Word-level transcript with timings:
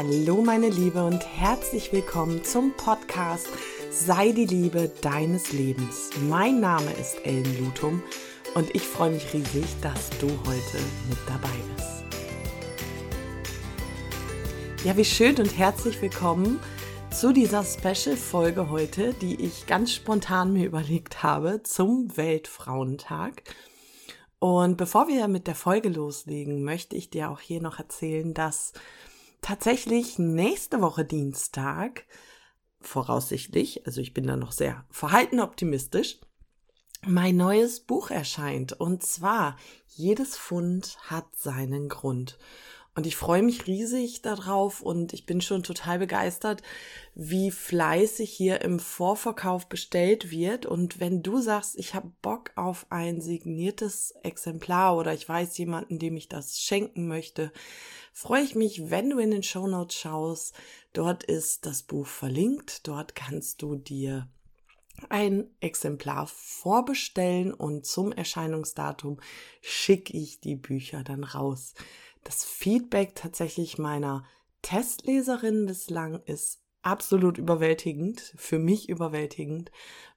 Hallo 0.00 0.42
meine 0.42 0.68
Liebe 0.68 1.04
und 1.04 1.26
herzlich 1.26 1.92
willkommen 1.92 2.44
zum 2.44 2.72
Podcast 2.76 3.48
Sei 3.90 4.30
die 4.30 4.44
Liebe 4.46 4.92
deines 5.02 5.52
Lebens. 5.52 6.10
Mein 6.28 6.60
Name 6.60 6.92
ist 6.92 7.16
Ellen 7.26 7.58
Lutum 7.58 8.00
und 8.54 8.72
ich 8.76 8.82
freue 8.82 9.10
mich 9.10 9.34
riesig, 9.34 9.64
dass 9.82 10.10
du 10.20 10.28
heute 10.28 10.78
mit 11.08 11.18
dabei 11.26 11.48
bist. 11.74 12.04
Ja, 14.84 14.96
wie 14.96 15.04
schön 15.04 15.34
und 15.38 15.58
herzlich 15.58 16.00
willkommen 16.00 16.60
zu 17.10 17.32
dieser 17.32 17.64
Special-Folge 17.64 18.70
heute, 18.70 19.14
die 19.14 19.44
ich 19.44 19.66
ganz 19.66 19.92
spontan 19.92 20.52
mir 20.52 20.66
überlegt 20.66 21.24
habe 21.24 21.64
zum 21.64 22.16
Weltfrauentag. 22.16 23.42
Und 24.38 24.76
bevor 24.76 25.08
wir 25.08 25.26
mit 25.26 25.48
der 25.48 25.56
Folge 25.56 25.88
loslegen, 25.88 26.62
möchte 26.62 26.94
ich 26.94 27.10
dir 27.10 27.32
auch 27.32 27.40
hier 27.40 27.60
noch 27.60 27.80
erzählen, 27.80 28.32
dass 28.32 28.74
tatsächlich 29.42 30.18
nächste 30.18 30.80
Woche 30.80 31.04
Dienstag, 31.04 32.04
voraussichtlich, 32.80 33.86
also 33.86 34.00
ich 34.00 34.14
bin 34.14 34.26
da 34.26 34.36
noch 34.36 34.52
sehr 34.52 34.84
verhalten 34.90 35.40
optimistisch, 35.40 36.20
mein 37.06 37.36
neues 37.36 37.80
Buch 37.80 38.10
erscheint. 38.10 38.72
Und 38.72 39.02
zwar, 39.02 39.56
jedes 39.86 40.36
Fund 40.36 40.98
hat 41.02 41.36
seinen 41.36 41.88
Grund. 41.88 42.38
Und 42.98 43.06
ich 43.06 43.14
freue 43.14 43.44
mich 43.44 43.68
riesig 43.68 44.22
darauf 44.22 44.82
und 44.82 45.12
ich 45.12 45.24
bin 45.24 45.40
schon 45.40 45.62
total 45.62 46.00
begeistert, 46.00 46.64
wie 47.14 47.52
fleißig 47.52 48.28
hier 48.28 48.60
im 48.62 48.80
Vorverkauf 48.80 49.68
bestellt 49.68 50.32
wird. 50.32 50.66
Und 50.66 50.98
wenn 50.98 51.22
du 51.22 51.40
sagst, 51.40 51.78
ich 51.78 51.94
habe 51.94 52.10
Bock 52.22 52.50
auf 52.56 52.86
ein 52.90 53.20
signiertes 53.20 54.16
Exemplar 54.24 54.96
oder 54.96 55.14
ich 55.14 55.28
weiß 55.28 55.56
jemanden, 55.58 56.00
dem 56.00 56.16
ich 56.16 56.28
das 56.28 56.58
schenken 56.58 57.06
möchte, 57.06 57.52
freue 58.12 58.42
ich 58.42 58.56
mich, 58.56 58.90
wenn 58.90 59.10
du 59.10 59.20
in 59.20 59.30
den 59.30 59.44
Show 59.44 59.68
Notes 59.68 59.94
schaust. 59.94 60.56
Dort 60.92 61.22
ist 61.22 61.66
das 61.66 61.84
Buch 61.84 62.08
verlinkt. 62.08 62.88
Dort 62.88 63.14
kannst 63.14 63.62
du 63.62 63.76
dir 63.76 64.26
ein 65.08 65.46
Exemplar 65.60 66.26
vorbestellen 66.26 67.54
und 67.54 67.86
zum 67.86 68.10
Erscheinungsdatum 68.10 69.20
schicke 69.60 70.16
ich 70.16 70.40
die 70.40 70.56
Bücher 70.56 71.04
dann 71.04 71.22
raus. 71.22 71.74
Das 72.24 72.44
Feedback 72.44 73.14
tatsächlich 73.14 73.78
meiner 73.78 74.24
Testleserin 74.62 75.66
bislang 75.66 76.22
ist 76.24 76.60
absolut 76.82 77.38
überwältigend, 77.38 78.34
für 78.36 78.58
mich 78.58 78.88
überwältigend, 78.88 79.70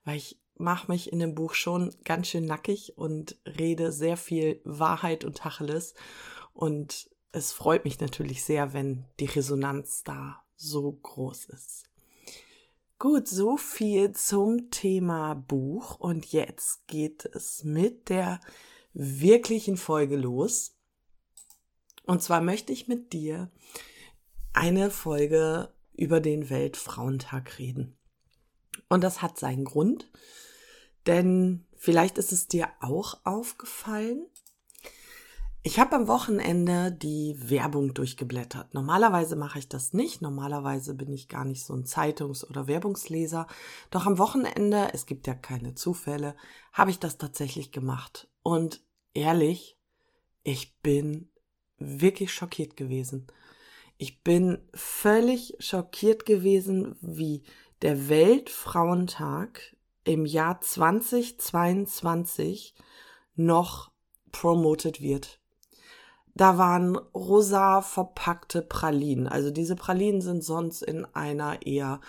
weil 0.04 0.16
ich 0.16 0.38
mache 0.56 0.90
mich 0.90 1.12
in 1.12 1.18
dem 1.18 1.34
Buch 1.34 1.54
schon 1.54 1.94
ganz 2.04 2.28
schön 2.28 2.44
nackig 2.44 2.96
und 2.96 3.36
rede 3.46 3.92
sehr 3.92 4.16
viel 4.16 4.60
Wahrheit 4.64 5.24
und 5.24 5.38
Tacheles 5.38 5.94
und 6.52 7.10
es 7.32 7.52
freut 7.52 7.84
mich 7.84 7.98
natürlich 8.00 8.44
sehr, 8.44 8.74
wenn 8.74 9.06
die 9.18 9.26
Resonanz 9.26 10.02
da 10.04 10.42
so 10.54 10.92
groß 10.92 11.46
ist. 11.46 11.84
Gut, 12.98 13.26
so 13.26 13.56
viel 13.56 14.12
zum 14.12 14.70
Thema 14.70 15.34
Buch 15.34 15.98
und 15.98 16.26
jetzt 16.26 16.86
geht 16.86 17.24
es 17.24 17.64
mit 17.64 18.10
der 18.10 18.38
wirklichen 18.92 19.76
Folge 19.76 20.16
los. 20.16 20.76
Und 22.04 22.22
zwar 22.22 22.40
möchte 22.40 22.72
ich 22.72 22.88
mit 22.88 23.12
dir 23.12 23.50
eine 24.52 24.90
Folge 24.90 25.72
über 25.94 26.20
den 26.20 26.50
Weltfrauentag 26.50 27.58
reden. 27.58 27.96
Und 28.88 29.02
das 29.02 29.22
hat 29.22 29.38
seinen 29.38 29.64
Grund, 29.64 30.10
denn 31.06 31.66
vielleicht 31.76 32.18
ist 32.18 32.32
es 32.32 32.48
dir 32.48 32.68
auch 32.80 33.20
aufgefallen, 33.24 34.26
ich 35.64 35.78
habe 35.78 35.94
am 35.94 36.08
Wochenende 36.08 36.90
die 36.90 37.36
Werbung 37.38 37.94
durchgeblättert. 37.94 38.74
Normalerweise 38.74 39.36
mache 39.36 39.60
ich 39.60 39.68
das 39.68 39.92
nicht. 39.92 40.20
Normalerweise 40.20 40.92
bin 40.94 41.12
ich 41.12 41.28
gar 41.28 41.44
nicht 41.44 41.64
so 41.64 41.72
ein 41.72 41.84
Zeitungs- 41.84 42.44
oder 42.44 42.66
Werbungsleser. 42.66 43.46
Doch 43.92 44.06
am 44.06 44.18
Wochenende, 44.18 44.88
es 44.92 45.06
gibt 45.06 45.28
ja 45.28 45.34
keine 45.34 45.76
Zufälle, 45.76 46.34
habe 46.72 46.90
ich 46.90 46.98
das 46.98 47.16
tatsächlich 47.16 47.70
gemacht. 47.70 48.28
Und 48.42 48.82
ehrlich, 49.14 49.78
ich 50.42 50.80
bin 50.80 51.30
wirklich 51.78 52.32
schockiert 52.32 52.76
gewesen. 52.76 53.26
Ich 53.98 54.22
bin 54.22 54.58
völlig 54.74 55.56
schockiert 55.60 56.26
gewesen, 56.26 56.96
wie 57.00 57.42
der 57.82 58.08
Weltfrauentag 58.08 59.76
im 60.04 60.26
Jahr 60.26 60.60
2022 60.60 62.74
noch 63.36 63.92
promotet 64.32 65.00
wird. 65.00 65.38
Da 66.34 66.58
waren 66.58 66.96
rosa 66.96 67.82
verpackte 67.82 68.62
Pralinen. 68.62 69.28
Also 69.28 69.50
diese 69.50 69.76
Pralinen 69.76 70.22
sind 70.22 70.42
sonst 70.42 70.82
in 70.82 71.04
einer 71.14 71.64
eher 71.66 72.00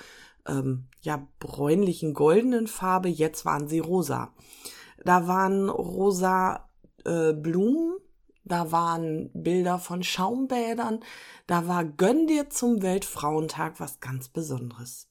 ähm, 0.47 0.85
ja 1.02 1.28
bräunlichen 1.40 2.13
goldenen 2.13 2.68
Farbe. 2.68 3.09
Jetzt 3.09 3.44
waren 3.46 3.68
sie 3.68 3.79
rosa. 3.79 4.34
Da 5.03 5.28
waren 5.28 5.69
rosa 5.69 6.69
äh, 7.06 7.34
Blumen 7.34 7.97
da 8.43 8.71
waren 8.71 9.29
Bilder 9.33 9.79
von 9.79 10.03
Schaumbädern, 10.03 11.03
da 11.47 11.67
war 11.67 11.83
Gönn 11.83 12.27
dir 12.27 12.49
zum 12.49 12.81
Weltfrauentag 12.81 13.79
was 13.79 13.99
ganz 13.99 14.29
Besonderes. 14.29 15.09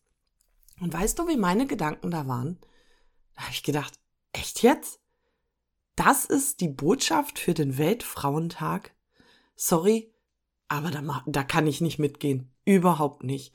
Und 0.80 0.92
weißt 0.92 1.18
du, 1.18 1.28
wie 1.28 1.36
meine 1.36 1.66
Gedanken 1.66 2.10
da 2.10 2.26
waren? 2.26 2.58
Da 3.34 3.42
habe 3.42 3.52
ich 3.52 3.62
gedacht, 3.62 3.98
echt 4.32 4.62
jetzt? 4.62 5.00
Das 5.96 6.24
ist 6.24 6.60
die 6.60 6.68
Botschaft 6.68 7.38
für 7.38 7.54
den 7.54 7.78
Weltfrauentag? 7.78 8.94
Sorry, 9.54 10.12
aber 10.68 10.90
da, 10.90 11.22
da 11.26 11.44
kann 11.44 11.66
ich 11.66 11.80
nicht 11.80 11.98
mitgehen. 11.98 12.50
Überhaupt 12.64 13.24
nicht. 13.24 13.54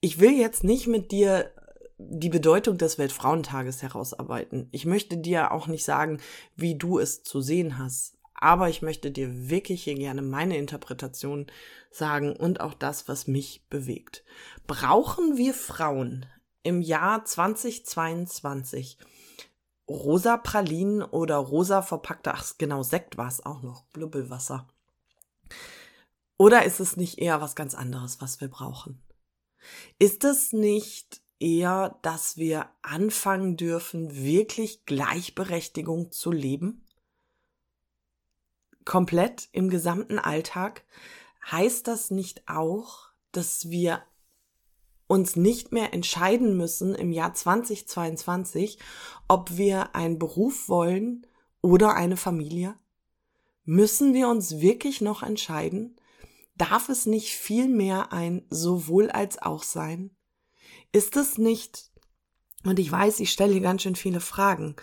Ich 0.00 0.20
will 0.20 0.32
jetzt 0.32 0.64
nicht 0.64 0.86
mit 0.86 1.12
dir 1.12 1.52
die 1.98 2.28
Bedeutung 2.28 2.78
des 2.78 2.98
Weltfrauentages 2.98 3.82
herausarbeiten. 3.82 4.68
Ich 4.72 4.84
möchte 4.86 5.16
dir 5.16 5.52
auch 5.52 5.66
nicht 5.66 5.84
sagen, 5.84 6.18
wie 6.56 6.76
du 6.76 6.98
es 6.98 7.22
zu 7.22 7.40
sehen 7.40 7.78
hast. 7.78 8.16
Aber 8.44 8.68
ich 8.68 8.82
möchte 8.82 9.10
dir 9.10 9.48
wirklich 9.48 9.84
hier 9.84 9.94
gerne 9.94 10.20
meine 10.20 10.58
Interpretation 10.58 11.46
sagen 11.90 12.36
und 12.36 12.60
auch 12.60 12.74
das, 12.74 13.08
was 13.08 13.26
mich 13.26 13.64
bewegt. 13.70 14.22
Brauchen 14.66 15.38
wir 15.38 15.54
Frauen 15.54 16.26
im 16.62 16.82
Jahr 16.82 17.24
2022 17.24 18.98
rosa 19.88 20.36
Pralinen 20.36 21.00
oder 21.00 21.36
rosa 21.36 21.80
verpackte, 21.80 22.34
ach 22.34 22.44
genau, 22.58 22.82
Sekt 22.82 23.16
war 23.16 23.28
es 23.28 23.46
auch 23.46 23.62
noch, 23.62 23.84
Blubbelwasser. 23.94 24.68
Oder 26.36 26.66
ist 26.66 26.80
es 26.80 26.98
nicht 26.98 27.20
eher 27.20 27.40
was 27.40 27.54
ganz 27.56 27.74
anderes, 27.74 28.20
was 28.20 28.42
wir 28.42 28.48
brauchen? 28.48 29.02
Ist 29.98 30.22
es 30.22 30.52
nicht 30.52 31.22
eher, 31.40 31.98
dass 32.02 32.36
wir 32.36 32.68
anfangen 32.82 33.56
dürfen, 33.56 34.14
wirklich 34.14 34.84
Gleichberechtigung 34.84 36.12
zu 36.12 36.30
leben? 36.30 36.83
Komplett 38.84 39.48
im 39.52 39.70
gesamten 39.70 40.18
Alltag, 40.18 40.84
heißt 41.50 41.86
das 41.86 42.10
nicht 42.10 42.48
auch, 42.48 43.08
dass 43.32 43.70
wir 43.70 44.02
uns 45.06 45.36
nicht 45.36 45.72
mehr 45.72 45.92
entscheiden 45.92 46.56
müssen 46.56 46.94
im 46.94 47.12
Jahr 47.12 47.34
2022, 47.34 48.78
ob 49.28 49.56
wir 49.56 49.94
einen 49.94 50.18
Beruf 50.18 50.68
wollen 50.68 51.26
oder 51.60 51.94
eine 51.94 52.16
Familie? 52.16 52.76
Müssen 53.64 54.14
wir 54.14 54.28
uns 54.28 54.60
wirklich 54.60 55.00
noch 55.00 55.22
entscheiden? 55.22 56.00
Darf 56.56 56.88
es 56.88 57.06
nicht 57.06 57.34
viel 57.34 57.68
mehr 57.68 58.12
ein 58.12 58.46
sowohl 58.50 59.10
als 59.10 59.40
auch 59.40 59.62
sein? 59.62 60.14
Ist 60.92 61.16
es 61.16 61.38
nicht, 61.38 61.90
und 62.64 62.78
ich 62.78 62.90
weiß, 62.90 63.20
ich 63.20 63.30
stelle 63.32 63.52
hier 63.52 63.62
ganz 63.62 63.82
schön 63.82 63.96
viele 63.96 64.20
Fragen, 64.20 64.76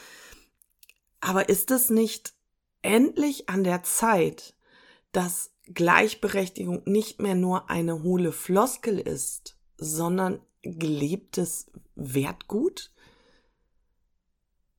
aber 1.20 1.50
ist 1.50 1.72
es 1.72 1.90
nicht 1.90 2.34
endlich 2.82 3.50
an 3.50 3.64
der 3.64 3.84
Zeit, 3.84 4.56
dass 5.12 5.52
Gleichberechtigung 5.74 6.84
nicht 6.86 7.22
mehr 7.22 7.36
nur 7.36 7.70
eine 7.70 8.04
hohle 8.04 8.32
Floskel 8.32 9.00
ist, 9.00 9.58
sondern 9.78 10.42
gelebtes 10.62 11.72
Wertgut? 11.96 12.92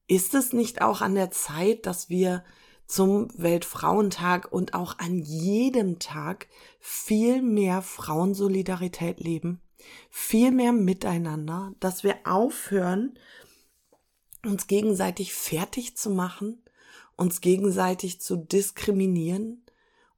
Ist 0.07 0.35
es 0.35 0.53
nicht 0.53 0.83
auch 0.83 1.01
an 1.01 1.15
der 1.15 1.31
Zeit, 1.31 1.87
dass 1.87 2.09
wir 2.11 2.45
zum 2.87 3.29
Weltfrauentag 3.39 4.53
und 4.53 4.75
auch 4.75 4.99
an 4.99 5.19
jedem 5.19 5.99
Tag 5.99 6.49
viel 6.79 7.41
mehr 7.41 7.81
Frauensolidarität 7.81 9.21
leben, 9.21 9.63
viel 10.11 10.51
mehr 10.51 10.73
miteinander, 10.73 11.73
dass 11.81 12.05
wir 12.05 12.17
aufhören, 12.25 13.19
uns 14.45 14.67
gegenseitig 14.67 15.33
fertig 15.33 15.97
zu 15.97 16.11
machen, 16.11 16.63
uns 17.17 17.41
gegenseitig 17.41 18.21
zu 18.21 18.37
diskriminieren, 18.37 19.65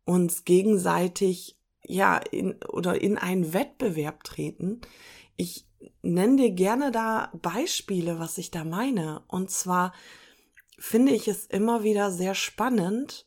uns 0.05 0.45
gegenseitig 0.45 1.59
ja 1.87 2.17
in 2.17 2.63
oder 2.65 3.01
in 3.01 3.19
einen 3.19 3.53
Wettbewerb 3.53 4.25
treten. 4.25 4.81
Ich 5.37 5.67
nenne 6.03 6.37
dir 6.37 6.51
gerne 6.51 6.91
da 6.91 7.31
Beispiele, 7.35 8.19
was 8.19 8.39
ich 8.39 8.51
da 8.51 8.65
meine. 8.65 9.23
Und 9.29 9.51
zwar 9.51 9.93
finde 10.79 11.13
ich 11.13 11.29
es 11.29 11.47
immer 11.47 11.83
wieder 11.83 12.11
sehr 12.11 12.35
spannend, 12.35 13.27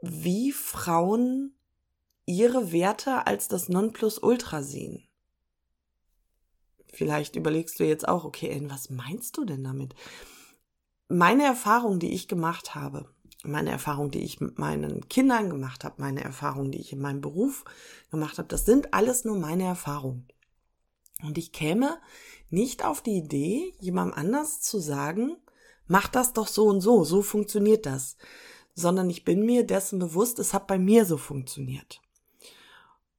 wie 0.00 0.52
Frauen 0.52 1.54
ihre 2.26 2.72
Werte 2.72 3.26
als 3.26 3.48
das 3.48 3.68
Nonplusultra 3.68 4.62
sehen. 4.62 5.06
Vielleicht 6.92 7.36
überlegst 7.36 7.80
du 7.80 7.84
jetzt 7.84 8.06
auch, 8.06 8.24
okay, 8.24 8.48
Ellen, 8.48 8.70
was 8.70 8.90
meinst 8.90 9.36
du 9.36 9.44
denn 9.44 9.64
damit? 9.64 9.94
Meine 11.14 11.44
Erfahrung, 11.44 11.98
die 11.98 12.14
ich 12.14 12.26
gemacht 12.26 12.74
habe, 12.74 13.04
meine 13.44 13.70
Erfahrung, 13.70 14.10
die 14.10 14.24
ich 14.24 14.40
mit 14.40 14.58
meinen 14.58 15.06
Kindern 15.10 15.50
gemacht 15.50 15.84
habe, 15.84 16.00
meine 16.00 16.24
Erfahrung, 16.24 16.70
die 16.70 16.80
ich 16.80 16.90
in 16.94 17.00
meinem 17.02 17.20
Beruf 17.20 17.66
gemacht 18.10 18.38
habe, 18.38 18.48
das 18.48 18.64
sind 18.64 18.94
alles 18.94 19.26
nur 19.26 19.36
meine 19.36 19.64
Erfahrungen. 19.64 20.26
Und 21.22 21.36
ich 21.36 21.52
käme 21.52 22.00
nicht 22.48 22.82
auf 22.82 23.02
die 23.02 23.18
Idee, 23.18 23.74
jemandem 23.78 24.16
anders 24.16 24.62
zu 24.62 24.78
sagen, 24.78 25.36
mach 25.86 26.08
das 26.08 26.32
doch 26.32 26.48
so 26.48 26.64
und 26.64 26.80
so, 26.80 27.04
so 27.04 27.20
funktioniert 27.20 27.84
das, 27.84 28.16
sondern 28.74 29.10
ich 29.10 29.22
bin 29.22 29.44
mir 29.44 29.66
dessen 29.66 29.98
bewusst, 29.98 30.38
es 30.38 30.54
hat 30.54 30.66
bei 30.66 30.78
mir 30.78 31.04
so 31.04 31.18
funktioniert. 31.18 32.00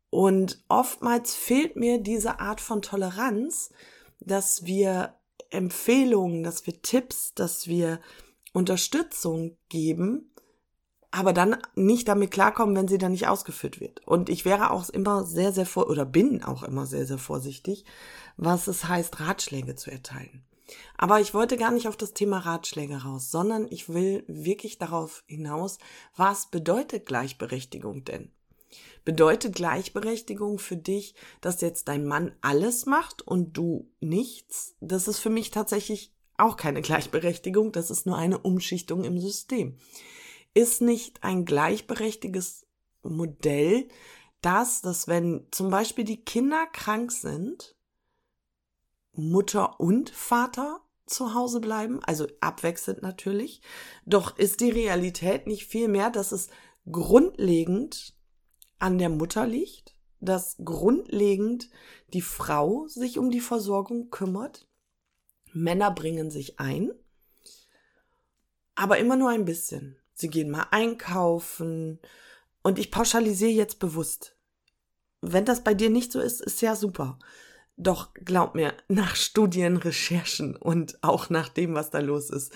Und 0.10 0.64
oftmals 0.68 1.36
fehlt 1.36 1.76
mir 1.76 2.00
diese 2.00 2.40
Art 2.40 2.60
von 2.60 2.82
Toleranz, 2.82 3.72
dass 4.20 4.66
wir 4.66 5.14
Empfehlungen, 5.54 6.44
dass 6.44 6.66
wir 6.66 6.82
Tipps, 6.82 7.34
dass 7.34 7.68
wir 7.68 8.00
Unterstützung 8.54 9.58
geben, 9.70 10.32
aber 11.12 11.32
dann 11.32 11.58
nicht 11.76 12.08
damit 12.08 12.32
klarkommen, 12.32 12.76
wenn 12.76 12.88
sie 12.88 12.98
dann 12.98 13.12
nicht 13.12 13.28
ausgeführt 13.28 13.80
wird. 13.80 14.06
Und 14.08 14.30
ich 14.30 14.46
wäre 14.46 14.72
auch 14.72 14.90
immer 14.90 15.24
sehr, 15.24 15.54
sehr 15.54 15.68
vor, 15.68 15.90
oder 15.90 16.06
bin 16.06 16.44
auch 16.44 16.64
immer 16.64 16.88
sehr, 16.88 17.06
sehr 17.06 17.20
vorsichtig, 17.20 17.86
was 18.36 18.68
es 18.68 18.86
heißt, 18.86 19.20
Ratschläge 19.20 19.76
zu 19.76 19.92
erteilen. 19.92 20.44
Aber 20.98 21.20
ich 21.20 21.36
wollte 21.36 21.58
gar 21.58 21.72
nicht 21.72 21.88
auf 21.88 21.98
das 21.98 22.14
Thema 22.14 22.40
Ratschläge 22.40 23.04
raus, 23.04 23.30
sondern 23.30 23.68
ich 23.70 23.90
will 23.90 24.24
wirklich 24.28 24.80
darauf 24.80 25.24
hinaus, 25.28 25.78
was 26.16 26.50
bedeutet 26.50 27.06
Gleichberechtigung 27.06 28.06
denn? 28.06 28.33
Bedeutet 29.06 29.56
Gleichberechtigung 29.56 30.60
für 30.60 30.78
dich, 30.78 31.16
dass 31.42 31.62
jetzt 31.62 31.88
dein 31.88 32.06
Mann 32.06 32.34
alles 32.42 32.86
macht 32.86 33.22
und 33.22 33.58
du 33.58 33.92
nichts? 34.00 34.76
Das 34.80 35.08
ist 35.08 35.20
für 35.20 35.30
mich 35.30 35.52
tatsächlich 35.52 36.14
auch 36.38 36.58
keine 36.58 36.82
Gleichberechtigung, 36.82 37.72
das 37.72 37.92
ist 37.92 38.06
nur 38.06 38.18
eine 38.18 38.40
Umschichtung 38.40 39.04
im 39.04 39.20
System. 39.20 39.78
Ist 40.54 40.82
nicht 40.82 41.24
ein 41.24 41.46
gleichberechtigtes 41.46 42.66
Modell 43.04 43.88
das, 44.42 44.82
dass 44.82 45.08
wenn 45.08 45.48
zum 45.52 45.70
Beispiel 45.70 46.04
die 46.04 46.24
Kinder 46.24 46.68
krank 46.72 47.12
sind, 47.12 47.76
Mutter 49.14 49.80
und 49.80 50.10
Vater 50.10 50.82
zu 51.06 51.34
Hause 51.34 51.60
bleiben, 51.60 52.00
also 52.04 52.28
abwechselnd 52.42 53.02
natürlich. 53.02 53.62
Doch 54.06 54.38
ist 54.38 54.60
die 54.60 54.70
Realität 54.70 55.48
nicht 55.48 55.66
viel 55.66 55.88
mehr, 55.88 56.10
dass 56.10 56.32
es 56.32 56.50
grundlegend 56.92 58.16
an 58.84 58.98
der 58.98 59.08
Mutter 59.08 59.48
liegt, 59.48 59.96
dass 60.20 60.58
grundlegend 60.64 61.70
die 62.14 62.22
Frau 62.22 62.86
sich 62.88 63.18
um 63.18 63.32
die 63.32 63.40
Versorgung 63.40 64.10
kümmert. 64.10 64.68
Männer 65.54 65.90
bringen 65.90 66.30
sich 66.30 66.60
ein, 66.60 66.92
aber 68.76 68.98
immer 68.98 69.16
nur 69.16 69.30
ein 69.30 69.46
bisschen. 69.46 69.96
Sie 70.14 70.30
gehen 70.30 70.52
mal 70.52 70.68
einkaufen 70.72 72.00
und 72.62 72.78
ich 72.78 72.92
pauschalisiere 72.92 73.52
jetzt 73.52 73.80
bewusst. 73.80 74.38
Wenn 75.22 75.46
das 75.46 75.64
bei 75.64 75.74
dir 75.74 75.90
nicht 75.90 76.12
so 76.12 76.20
ist, 76.20 76.42
ist 76.42 76.62
ja 76.62 76.76
super. 76.76 77.20
Doch 77.78 78.14
glaub 78.14 78.54
mir, 78.54 78.74
nach 78.90 79.16
Studien, 79.16 79.78
Recherchen 79.78 80.58
und 80.58 81.02
auch 81.02 81.30
nach 81.30 81.48
dem, 81.48 81.74
was 81.74 81.90
da 81.90 82.00
los 82.00 82.30
ist, 82.30 82.52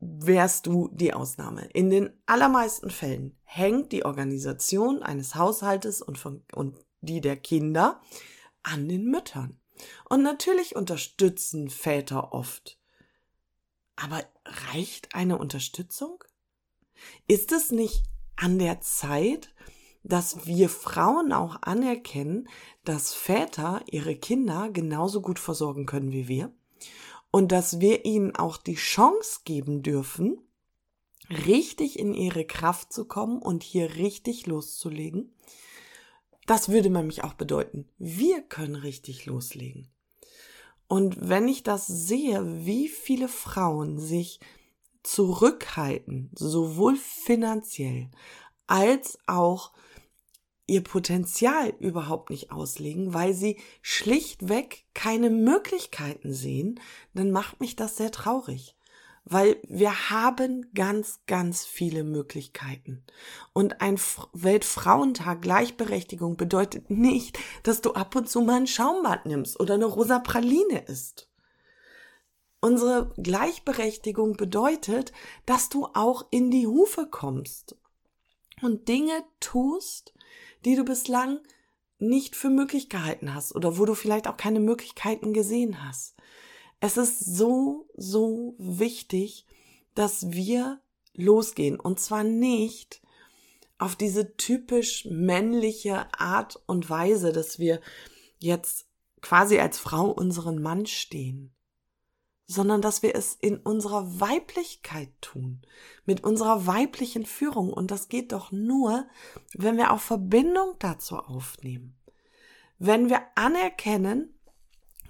wärst 0.00 0.66
du 0.66 0.88
die 0.92 1.12
Ausnahme. 1.12 1.68
In 1.72 1.90
den 1.90 2.10
allermeisten 2.26 2.90
Fällen 2.90 3.36
hängt 3.44 3.92
die 3.92 4.04
Organisation 4.04 5.02
eines 5.02 5.34
Haushaltes 5.34 6.00
und, 6.00 6.18
von, 6.18 6.42
und 6.52 6.78
die 7.02 7.20
der 7.20 7.36
Kinder 7.36 8.00
an 8.62 8.88
den 8.88 9.04
Müttern. 9.04 9.60
Und 10.08 10.22
natürlich 10.22 10.74
unterstützen 10.74 11.70
Väter 11.70 12.32
oft. 12.32 12.78
Aber 13.96 14.24
reicht 14.72 15.14
eine 15.14 15.36
Unterstützung? 15.36 16.24
Ist 17.26 17.52
es 17.52 17.70
nicht 17.70 18.04
an 18.36 18.58
der 18.58 18.80
Zeit, 18.80 19.54
dass 20.02 20.46
wir 20.46 20.70
Frauen 20.70 21.32
auch 21.32 21.60
anerkennen, 21.62 22.48
dass 22.84 23.12
Väter 23.12 23.82
ihre 23.86 24.16
Kinder 24.16 24.70
genauso 24.70 25.20
gut 25.20 25.38
versorgen 25.38 25.84
können 25.84 26.12
wie 26.12 26.26
wir 26.26 26.54
und 27.30 27.52
dass 27.52 27.80
wir 27.80 28.04
ihnen 28.04 28.34
auch 28.34 28.56
die 28.56 28.74
Chance 28.74 29.40
geben 29.44 29.82
dürfen, 29.82 30.38
richtig 31.28 31.98
in 31.98 32.14
ihre 32.14 32.44
Kraft 32.44 32.92
zu 32.92 33.04
kommen 33.04 33.40
und 33.40 33.62
hier 33.62 33.96
richtig 33.96 34.46
loszulegen. 34.46 35.34
Das 36.46 36.68
würde 36.68 36.90
nämlich 36.90 37.22
auch 37.22 37.34
bedeuten, 37.34 37.88
wir 37.98 38.42
können 38.42 38.74
richtig 38.74 39.26
loslegen. 39.26 39.88
Und 40.88 41.28
wenn 41.28 41.46
ich 41.46 41.62
das 41.62 41.86
sehe, 41.86 42.66
wie 42.66 42.88
viele 42.88 43.28
Frauen 43.28 44.00
sich 44.00 44.40
zurückhalten, 45.04 46.30
sowohl 46.34 46.96
finanziell 46.96 48.10
als 48.66 49.18
auch 49.26 49.72
ihr 50.70 50.82
Potenzial 50.82 51.74
überhaupt 51.80 52.30
nicht 52.30 52.52
auslegen, 52.52 53.12
weil 53.12 53.34
sie 53.34 53.58
schlichtweg 53.82 54.84
keine 54.94 55.28
Möglichkeiten 55.28 56.32
sehen, 56.32 56.80
dann 57.12 57.32
macht 57.32 57.60
mich 57.60 57.74
das 57.74 57.96
sehr 57.96 58.12
traurig. 58.12 58.76
Weil 59.24 59.58
wir 59.68 60.10
haben 60.10 60.70
ganz, 60.74 61.20
ganz 61.26 61.66
viele 61.66 62.04
Möglichkeiten. 62.04 63.04
Und 63.52 63.80
ein 63.80 63.98
Weltfrauentag 64.32 65.42
Gleichberechtigung 65.42 66.36
bedeutet 66.36 66.88
nicht, 66.88 67.38
dass 67.62 67.82
du 67.82 67.92
ab 67.92 68.16
und 68.16 68.30
zu 68.30 68.40
mal 68.40 68.56
ein 68.56 68.66
Schaumbad 68.66 69.26
nimmst 69.26 69.60
oder 69.60 69.74
eine 69.74 69.84
rosa 69.84 70.20
Praline 70.20 70.84
isst. 70.86 71.28
Unsere 72.60 73.12
Gleichberechtigung 73.16 74.36
bedeutet, 74.36 75.12
dass 75.46 75.68
du 75.68 75.86
auch 75.94 76.26
in 76.30 76.50
die 76.50 76.66
Hufe 76.66 77.06
kommst 77.10 77.76
und 78.62 78.88
Dinge 78.88 79.24
tust, 79.40 80.14
die 80.64 80.76
du 80.76 80.84
bislang 80.84 81.40
nicht 81.98 82.36
für 82.36 82.50
möglich 82.50 82.88
gehalten 82.88 83.34
hast 83.34 83.54
oder 83.54 83.78
wo 83.78 83.84
du 83.84 83.94
vielleicht 83.94 84.26
auch 84.26 84.36
keine 84.36 84.60
Möglichkeiten 84.60 85.32
gesehen 85.32 85.86
hast. 85.86 86.16
Es 86.80 86.96
ist 86.96 87.18
so, 87.20 87.88
so 87.94 88.54
wichtig, 88.58 89.46
dass 89.94 90.30
wir 90.30 90.80
losgehen 91.14 91.78
und 91.78 92.00
zwar 92.00 92.24
nicht 92.24 93.02
auf 93.78 93.96
diese 93.96 94.36
typisch 94.36 95.06
männliche 95.10 96.06
Art 96.18 96.62
und 96.66 96.88
Weise, 96.88 97.32
dass 97.32 97.58
wir 97.58 97.80
jetzt 98.38 98.86
quasi 99.20 99.58
als 99.58 99.78
Frau 99.78 100.10
unseren 100.10 100.60
Mann 100.62 100.86
stehen 100.86 101.54
sondern 102.50 102.82
dass 102.82 103.04
wir 103.04 103.14
es 103.14 103.34
in 103.34 103.58
unserer 103.58 104.18
Weiblichkeit 104.18 105.10
tun, 105.20 105.62
mit 106.04 106.24
unserer 106.24 106.66
weiblichen 106.66 107.24
Führung. 107.24 107.72
Und 107.72 107.92
das 107.92 108.08
geht 108.08 108.32
doch 108.32 108.50
nur, 108.50 109.06
wenn 109.54 109.76
wir 109.76 109.92
auch 109.92 110.00
Verbindung 110.00 110.74
dazu 110.80 111.16
aufnehmen. 111.16 111.96
Wenn 112.80 113.08
wir 113.08 113.20
anerkennen, 113.36 114.34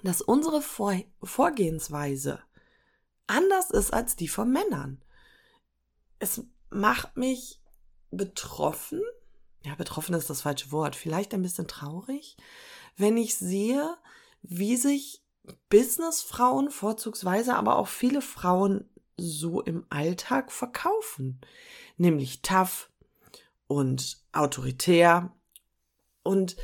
dass 0.02 0.20
unsere 0.20 0.60
Vor 0.60 0.94
Vorgehensweise 1.22 2.42
anders 3.26 3.70
ist 3.70 3.90
als 3.94 4.16
die 4.16 4.28
von 4.28 4.50
Männern. 4.50 5.02
Es 6.18 6.44
macht 6.68 7.16
mich 7.16 7.62
betroffen, 8.10 9.00
ja, 9.64 9.74
betroffen 9.76 10.14
ist 10.14 10.28
das 10.28 10.42
falsche 10.42 10.72
Wort, 10.72 10.94
vielleicht 10.94 11.32
ein 11.32 11.42
bisschen 11.42 11.68
traurig, 11.68 12.36
wenn 12.96 13.16
ich 13.16 13.34
sehe, 13.36 13.96
wie 14.42 14.76
sich 14.76 15.22
Businessfrauen 15.68 16.70
vorzugsweise, 16.70 17.56
aber 17.56 17.76
auch 17.76 17.88
viele 17.88 18.22
Frauen 18.22 18.88
so 19.16 19.60
im 19.60 19.84
Alltag 19.90 20.50
verkaufen. 20.52 21.40
Nämlich 21.96 22.42
tough 22.42 22.90
und 23.66 24.18
autoritär 24.32 25.32
und 26.22 26.56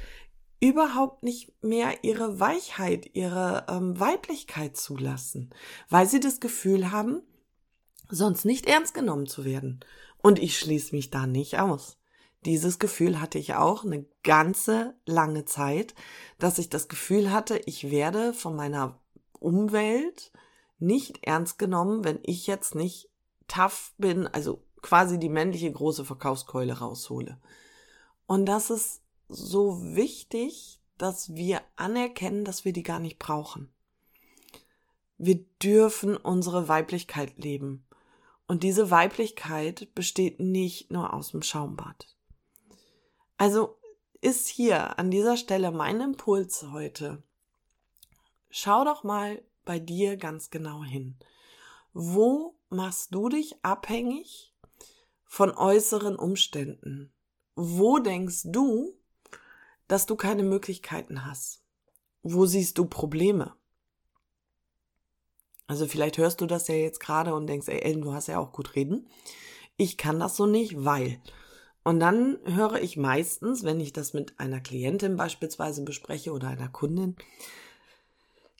überhaupt 0.60 1.22
nicht 1.22 1.52
mehr 1.62 2.02
ihre 2.02 2.40
Weichheit, 2.40 3.10
ihre 3.14 3.66
ähm, 3.68 3.98
Weiblichkeit 4.00 4.76
zulassen, 4.76 5.50
weil 5.88 6.06
sie 6.08 6.20
das 6.20 6.40
Gefühl 6.40 6.90
haben, 6.90 7.22
sonst 8.08 8.44
nicht 8.44 8.66
ernst 8.66 8.94
genommen 8.94 9.26
zu 9.26 9.44
werden. 9.44 9.80
Und 10.22 10.38
ich 10.38 10.58
schließe 10.58 10.94
mich 10.94 11.10
da 11.10 11.26
nicht 11.26 11.58
aus. 11.58 11.98
Dieses 12.46 12.78
Gefühl 12.78 13.20
hatte 13.20 13.38
ich 13.38 13.54
auch 13.54 13.84
eine 13.84 14.06
ganze 14.22 14.94
lange 15.04 15.46
Zeit, 15.46 15.96
dass 16.38 16.58
ich 16.58 16.70
das 16.70 16.86
Gefühl 16.86 17.32
hatte, 17.32 17.60
ich 17.66 17.90
werde 17.90 18.32
von 18.32 18.54
meiner 18.54 19.00
Umwelt 19.40 20.30
nicht 20.78 21.26
ernst 21.26 21.58
genommen, 21.58 22.04
wenn 22.04 22.20
ich 22.22 22.46
jetzt 22.46 22.76
nicht 22.76 23.10
tough 23.48 23.94
bin, 23.98 24.28
also 24.28 24.62
quasi 24.80 25.18
die 25.18 25.28
männliche 25.28 25.72
große 25.72 26.04
Verkaufskeule 26.04 26.78
raushole. 26.78 27.40
Und 28.26 28.46
das 28.46 28.70
ist 28.70 29.02
so 29.26 29.82
wichtig, 29.82 30.80
dass 30.98 31.34
wir 31.34 31.62
anerkennen, 31.74 32.44
dass 32.44 32.64
wir 32.64 32.72
die 32.72 32.84
gar 32.84 33.00
nicht 33.00 33.18
brauchen. 33.18 33.72
Wir 35.18 35.44
dürfen 35.60 36.16
unsere 36.16 36.68
Weiblichkeit 36.68 37.38
leben. 37.38 37.88
Und 38.46 38.62
diese 38.62 38.92
Weiblichkeit 38.92 39.92
besteht 39.96 40.38
nicht 40.38 40.92
nur 40.92 41.12
aus 41.12 41.32
dem 41.32 41.42
Schaumbad. 41.42 42.15
Also 43.38 43.78
ist 44.20 44.48
hier 44.48 44.98
an 44.98 45.10
dieser 45.10 45.36
Stelle 45.36 45.70
mein 45.70 46.00
Impuls 46.00 46.64
heute. 46.72 47.22
Schau 48.50 48.84
doch 48.84 49.04
mal 49.04 49.42
bei 49.64 49.78
dir 49.78 50.16
ganz 50.16 50.50
genau 50.50 50.82
hin. 50.82 51.16
Wo 51.92 52.56
machst 52.70 53.14
du 53.14 53.28
dich 53.28 53.62
abhängig 53.62 54.54
von 55.24 55.50
äußeren 55.50 56.16
Umständen? 56.16 57.12
Wo 57.54 57.98
denkst 57.98 58.42
du, 58.46 58.94
dass 59.88 60.06
du 60.06 60.16
keine 60.16 60.42
Möglichkeiten 60.42 61.26
hast? 61.26 61.62
Wo 62.22 62.46
siehst 62.46 62.78
du 62.78 62.86
Probleme? 62.86 63.54
Also 65.66 65.86
vielleicht 65.86 66.18
hörst 66.18 66.40
du 66.40 66.46
das 66.46 66.68
ja 66.68 66.74
jetzt 66.74 67.00
gerade 67.00 67.34
und 67.34 67.46
denkst, 67.46 67.68
ey 67.68 67.80
Ellen, 67.80 68.02
du 68.02 68.12
hast 68.12 68.28
ja 68.28 68.38
auch 68.38 68.52
gut 68.52 68.76
reden. 68.76 69.08
Ich 69.76 69.96
kann 69.96 70.20
das 70.20 70.36
so 70.36 70.46
nicht, 70.46 70.84
weil. 70.84 71.20
Und 71.86 72.00
dann 72.00 72.38
höre 72.46 72.82
ich 72.82 72.96
meistens, 72.96 73.62
wenn 73.62 73.78
ich 73.78 73.92
das 73.92 74.12
mit 74.12 74.40
einer 74.40 74.60
Klientin 74.60 75.14
beispielsweise 75.14 75.84
bespreche 75.84 76.32
oder 76.32 76.48
einer 76.48 76.68
Kundin, 76.68 77.14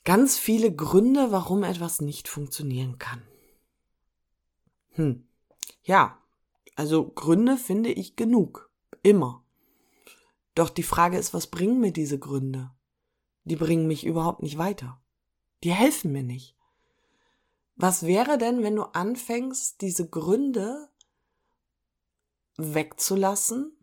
ganz 0.05 0.37
viele 0.37 0.73
Gründe, 0.73 1.29
warum 1.29 1.65
etwas 1.65 1.99
nicht 1.99 2.29
funktionieren 2.29 2.99
kann. 2.99 3.21
Hm. 4.91 5.27
Ja, 5.83 6.17
also 6.77 7.09
Gründe 7.09 7.57
finde 7.57 7.91
ich 7.91 8.15
genug. 8.15 8.69
Immer. 9.03 9.43
Doch 10.55 10.69
die 10.69 10.83
Frage 10.83 11.17
ist, 11.17 11.33
was 11.33 11.47
bringen 11.47 11.81
mir 11.81 11.91
diese 11.91 12.19
Gründe? 12.19 12.71
Die 13.43 13.57
bringen 13.57 13.87
mich 13.87 14.05
überhaupt 14.05 14.41
nicht 14.41 14.57
weiter. 14.57 15.01
Die 15.65 15.73
helfen 15.73 16.13
mir 16.13 16.23
nicht. 16.23 16.55
Was 17.75 18.03
wäre 18.03 18.37
denn, 18.37 18.63
wenn 18.63 18.77
du 18.77 18.83
anfängst, 18.83 19.81
diese 19.81 20.07
Gründe 20.07 20.87
wegzulassen 22.57 23.75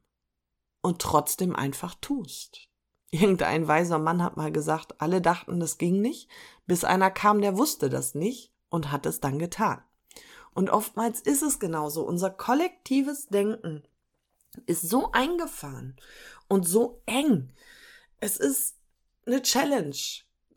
und 0.82 1.00
trotzdem 1.00 1.56
einfach 1.56 1.94
tust? 2.00 2.68
Irgendein 3.10 3.68
weiser 3.68 3.98
Mann 3.98 4.22
hat 4.22 4.36
mal 4.36 4.50
gesagt, 4.50 5.00
alle 5.00 5.20
dachten, 5.20 5.60
das 5.60 5.78
ging 5.78 6.00
nicht, 6.00 6.28
bis 6.66 6.84
einer 6.84 7.10
kam, 7.10 7.40
der 7.40 7.56
wusste 7.56 7.88
das 7.88 8.14
nicht 8.14 8.52
und 8.70 8.90
hat 8.90 9.06
es 9.06 9.20
dann 9.20 9.38
getan. 9.38 9.82
Und 10.52 10.70
oftmals 10.70 11.20
ist 11.20 11.42
es 11.42 11.58
genauso. 11.58 12.04
Unser 12.04 12.30
kollektives 12.30 13.26
Denken 13.26 13.82
ist 14.66 14.88
so 14.88 15.10
eingefahren 15.12 15.96
und 16.48 16.66
so 16.66 17.02
eng. 17.06 17.52
Es 18.20 18.36
ist 18.36 18.76
eine 19.26 19.42
Challenge, 19.42 19.96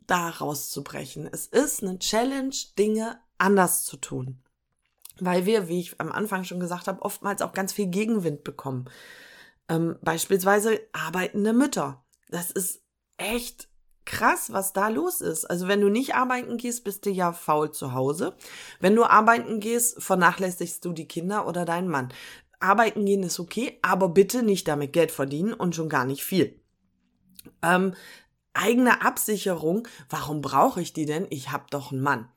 da 0.06 0.30
rauszubrechen. 0.30 1.28
Es 1.30 1.46
ist 1.46 1.82
eine 1.82 1.98
Challenge, 1.98 2.54
Dinge 2.78 3.20
anders 3.38 3.84
zu 3.84 3.96
tun. 3.96 4.42
Weil 5.20 5.46
wir, 5.46 5.68
wie 5.68 5.80
ich 5.80 6.00
am 6.00 6.12
Anfang 6.12 6.44
schon 6.44 6.60
gesagt 6.60 6.86
habe, 6.86 7.02
oftmals 7.02 7.42
auch 7.42 7.52
ganz 7.52 7.72
viel 7.72 7.86
Gegenwind 7.86 8.44
bekommen. 8.44 8.88
Ähm, 9.68 9.96
beispielsweise 10.02 10.80
arbeitende 10.92 11.52
Mütter. 11.52 12.04
Das 12.28 12.50
ist 12.50 12.82
echt 13.16 13.68
krass, 14.04 14.52
was 14.52 14.72
da 14.72 14.88
los 14.88 15.20
ist. 15.20 15.44
Also 15.44 15.68
wenn 15.68 15.80
du 15.80 15.90
nicht 15.90 16.14
arbeiten 16.14 16.56
gehst, 16.56 16.82
bist 16.84 17.04
du 17.04 17.10
ja 17.10 17.32
faul 17.32 17.72
zu 17.72 17.92
Hause. 17.92 18.34
Wenn 18.80 18.96
du 18.96 19.04
arbeiten 19.04 19.60
gehst, 19.60 20.02
vernachlässigst 20.02 20.84
du 20.84 20.92
die 20.92 21.06
Kinder 21.06 21.46
oder 21.46 21.64
deinen 21.64 21.88
Mann. 21.88 22.08
Arbeiten 22.58 23.04
gehen 23.04 23.22
ist 23.22 23.38
okay, 23.38 23.78
aber 23.82 24.08
bitte 24.08 24.42
nicht 24.42 24.66
damit 24.66 24.92
Geld 24.92 25.10
verdienen 25.10 25.52
und 25.52 25.74
schon 25.74 25.88
gar 25.88 26.06
nicht 26.06 26.24
viel. 26.24 26.60
Ähm, 27.62 27.94
eigene 28.54 29.02
Absicherung, 29.02 29.86
warum 30.08 30.40
brauche 30.40 30.80
ich 30.80 30.92
die 30.92 31.06
denn? 31.06 31.26
Ich 31.30 31.50
habe 31.52 31.66
doch 31.70 31.92
einen 31.92 32.00
Mann. 32.00 32.28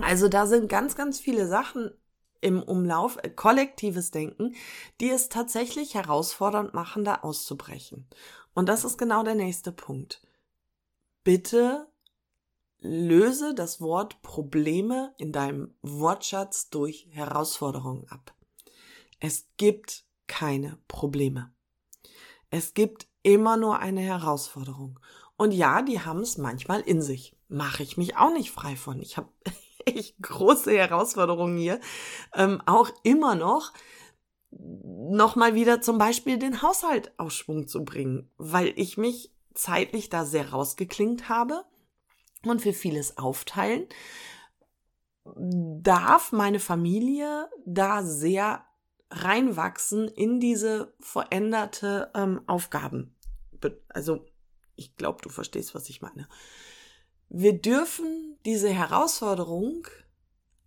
Also 0.00 0.28
da 0.28 0.46
sind 0.46 0.68
ganz, 0.68 0.94
ganz 0.94 1.18
viele 1.18 1.46
Sachen 1.48 1.90
im 2.40 2.62
Umlauf, 2.62 3.18
äh, 3.22 3.30
kollektives 3.30 4.10
Denken, 4.10 4.54
die 5.00 5.10
es 5.10 5.28
tatsächlich 5.28 5.94
herausfordernd 5.94 6.74
machen, 6.74 7.04
da 7.04 7.16
auszubrechen. 7.16 8.06
Und 8.54 8.68
das 8.68 8.84
ist 8.84 8.98
genau 8.98 9.22
der 9.22 9.34
nächste 9.34 9.72
Punkt. 9.72 10.22
Bitte 11.24 11.88
löse 12.80 13.54
das 13.54 13.80
Wort 13.80 14.22
Probleme 14.22 15.14
in 15.18 15.32
deinem 15.32 15.74
Wortschatz 15.82 16.70
durch 16.70 17.08
Herausforderungen 17.10 18.06
ab. 18.08 18.34
Es 19.18 19.48
gibt 19.56 20.04
keine 20.28 20.78
Probleme. 20.86 21.52
Es 22.50 22.74
gibt 22.74 23.08
immer 23.22 23.56
nur 23.56 23.80
eine 23.80 24.00
Herausforderung. 24.00 25.00
Und 25.36 25.52
ja, 25.52 25.82
die 25.82 26.00
haben 26.00 26.20
es 26.20 26.38
manchmal 26.38 26.80
in 26.80 27.02
sich. 27.02 27.36
Mache 27.48 27.82
ich 27.82 27.96
mich 27.96 28.16
auch 28.16 28.32
nicht 28.32 28.50
frei 28.50 28.76
von. 28.76 29.00
Ich 29.00 29.16
habe 29.16 29.28
echt 29.96 30.20
große 30.22 30.72
Herausforderungen 30.72 31.58
hier. 31.58 31.80
Ähm, 32.34 32.62
auch 32.66 32.90
immer 33.02 33.34
noch 33.34 33.72
nochmal 34.50 35.54
wieder 35.54 35.80
zum 35.80 35.98
Beispiel 35.98 36.38
den 36.38 36.62
Haushalt 36.62 37.12
auf 37.18 37.32
Schwung 37.32 37.68
zu 37.68 37.84
bringen, 37.84 38.30
weil 38.38 38.72
ich 38.76 38.96
mich 38.96 39.34
zeitlich 39.54 40.08
da 40.08 40.24
sehr 40.24 40.50
rausgeklingt 40.50 41.28
habe 41.28 41.64
und 42.44 42.62
für 42.62 42.72
vieles 42.72 43.18
aufteilen, 43.18 43.86
darf 45.24 46.32
meine 46.32 46.60
Familie 46.60 47.50
da 47.66 48.02
sehr 48.02 48.64
reinwachsen 49.10 50.08
in 50.08 50.40
diese 50.40 50.94
veränderte 51.00 52.10
ähm, 52.14 52.40
Aufgaben. 52.46 53.16
Also 53.88 54.24
ich 54.76 54.96
glaube, 54.96 55.20
du 55.22 55.28
verstehst, 55.28 55.74
was 55.74 55.88
ich 55.88 56.02
meine. 56.02 56.28
Wir 57.28 57.58
dürfen 57.58 58.27
diese 58.44 58.70
Herausforderung 58.70 59.86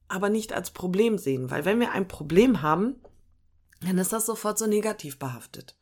aber 0.08 0.30
nicht 0.30 0.52
als 0.52 0.72
Problem 0.72 1.18
sehen, 1.18 1.50
weil 1.50 1.64
wenn 1.64 1.80
wir 1.80 1.94
ein 1.94 2.08
Problem 2.08 2.62
haben, 2.62 3.02
dann 3.80 3.98
ist 3.98 4.12
das 4.12 4.26
sofort 4.26 4.58
so 4.58 4.68
negativ 4.68 5.18
behaftet. 5.18 5.78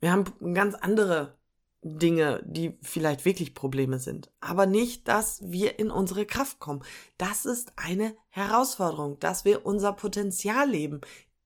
Wir 0.00 0.12
haben 0.12 0.54
ganz 0.54 0.76
andere 0.76 1.36
Dinge, 1.82 2.42
die 2.46 2.78
vielleicht 2.82 3.24
wirklich 3.24 3.54
Probleme 3.54 3.98
sind, 3.98 4.30
aber 4.40 4.66
nicht, 4.66 5.08
dass 5.08 5.40
wir 5.42 5.78
in 5.78 5.90
unsere 5.90 6.24
Kraft 6.24 6.58
kommen. 6.60 6.84
Das 7.18 7.46
ist 7.46 7.72
eine 7.76 8.16
Herausforderung, 8.28 9.18
dass 9.18 9.44
wir 9.44 9.66
unser 9.66 9.92
Potenzial 9.92 10.68
leben, 10.68 11.00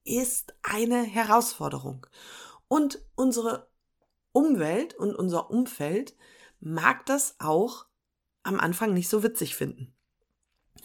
ist 0.04 0.54
eine 0.62 1.02
Herausforderung. 1.02 2.06
Und 2.68 3.02
unsere 3.14 3.68
Umwelt 4.32 4.94
und 4.94 5.14
unser 5.14 5.50
Umfeld 5.50 6.14
mag 6.60 7.04
das 7.06 7.36
auch 7.38 7.86
am 8.42 8.60
Anfang 8.60 8.94
nicht 8.94 9.08
so 9.08 9.22
witzig 9.22 9.56
finden. 9.56 9.94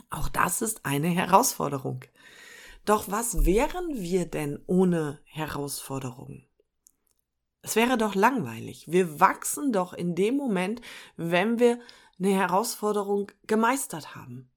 Auch 0.09 0.29
das 0.29 0.61
ist 0.61 0.85
eine 0.85 1.07
Herausforderung. 1.07 2.03
Doch 2.85 3.11
was 3.11 3.45
wären 3.45 3.95
wir 3.95 4.25
denn 4.25 4.59
ohne 4.67 5.19
Herausforderungen? 5.25 6.45
Es 7.61 7.75
wäre 7.75 7.97
doch 7.97 8.15
langweilig. 8.15 8.85
Wir 8.87 9.19
wachsen 9.19 9.73
doch 9.73 9.93
in 9.93 10.15
dem 10.15 10.37
Moment, 10.37 10.81
wenn 11.17 11.59
wir 11.59 11.79
eine 12.17 12.29
Herausforderung 12.29 13.31
gemeistert 13.45 14.15
haben. 14.15 14.49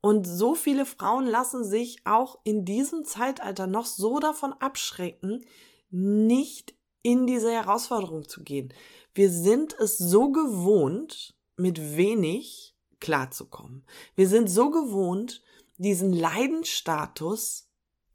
Und 0.00 0.24
so 0.26 0.54
viele 0.54 0.86
Frauen 0.86 1.26
lassen 1.26 1.64
sich 1.64 2.06
auch 2.06 2.38
in 2.44 2.64
diesem 2.64 3.04
Zeitalter 3.04 3.66
noch 3.66 3.86
so 3.86 4.20
davon 4.20 4.52
abschrecken, 4.52 5.44
nicht 5.90 6.74
in 7.02 7.26
diese 7.26 7.50
Herausforderung 7.50 8.28
zu 8.28 8.44
gehen. 8.44 8.72
Wir 9.14 9.30
sind 9.30 9.74
es 9.74 9.98
so 9.98 10.30
gewohnt, 10.30 11.34
mit 11.58 11.96
wenig 11.96 12.74
klarzukommen. 13.00 13.84
Wir 14.14 14.28
sind 14.28 14.48
so 14.48 14.70
gewohnt, 14.70 15.42
diesen 15.76 16.12
Leidensstatus 16.12 17.68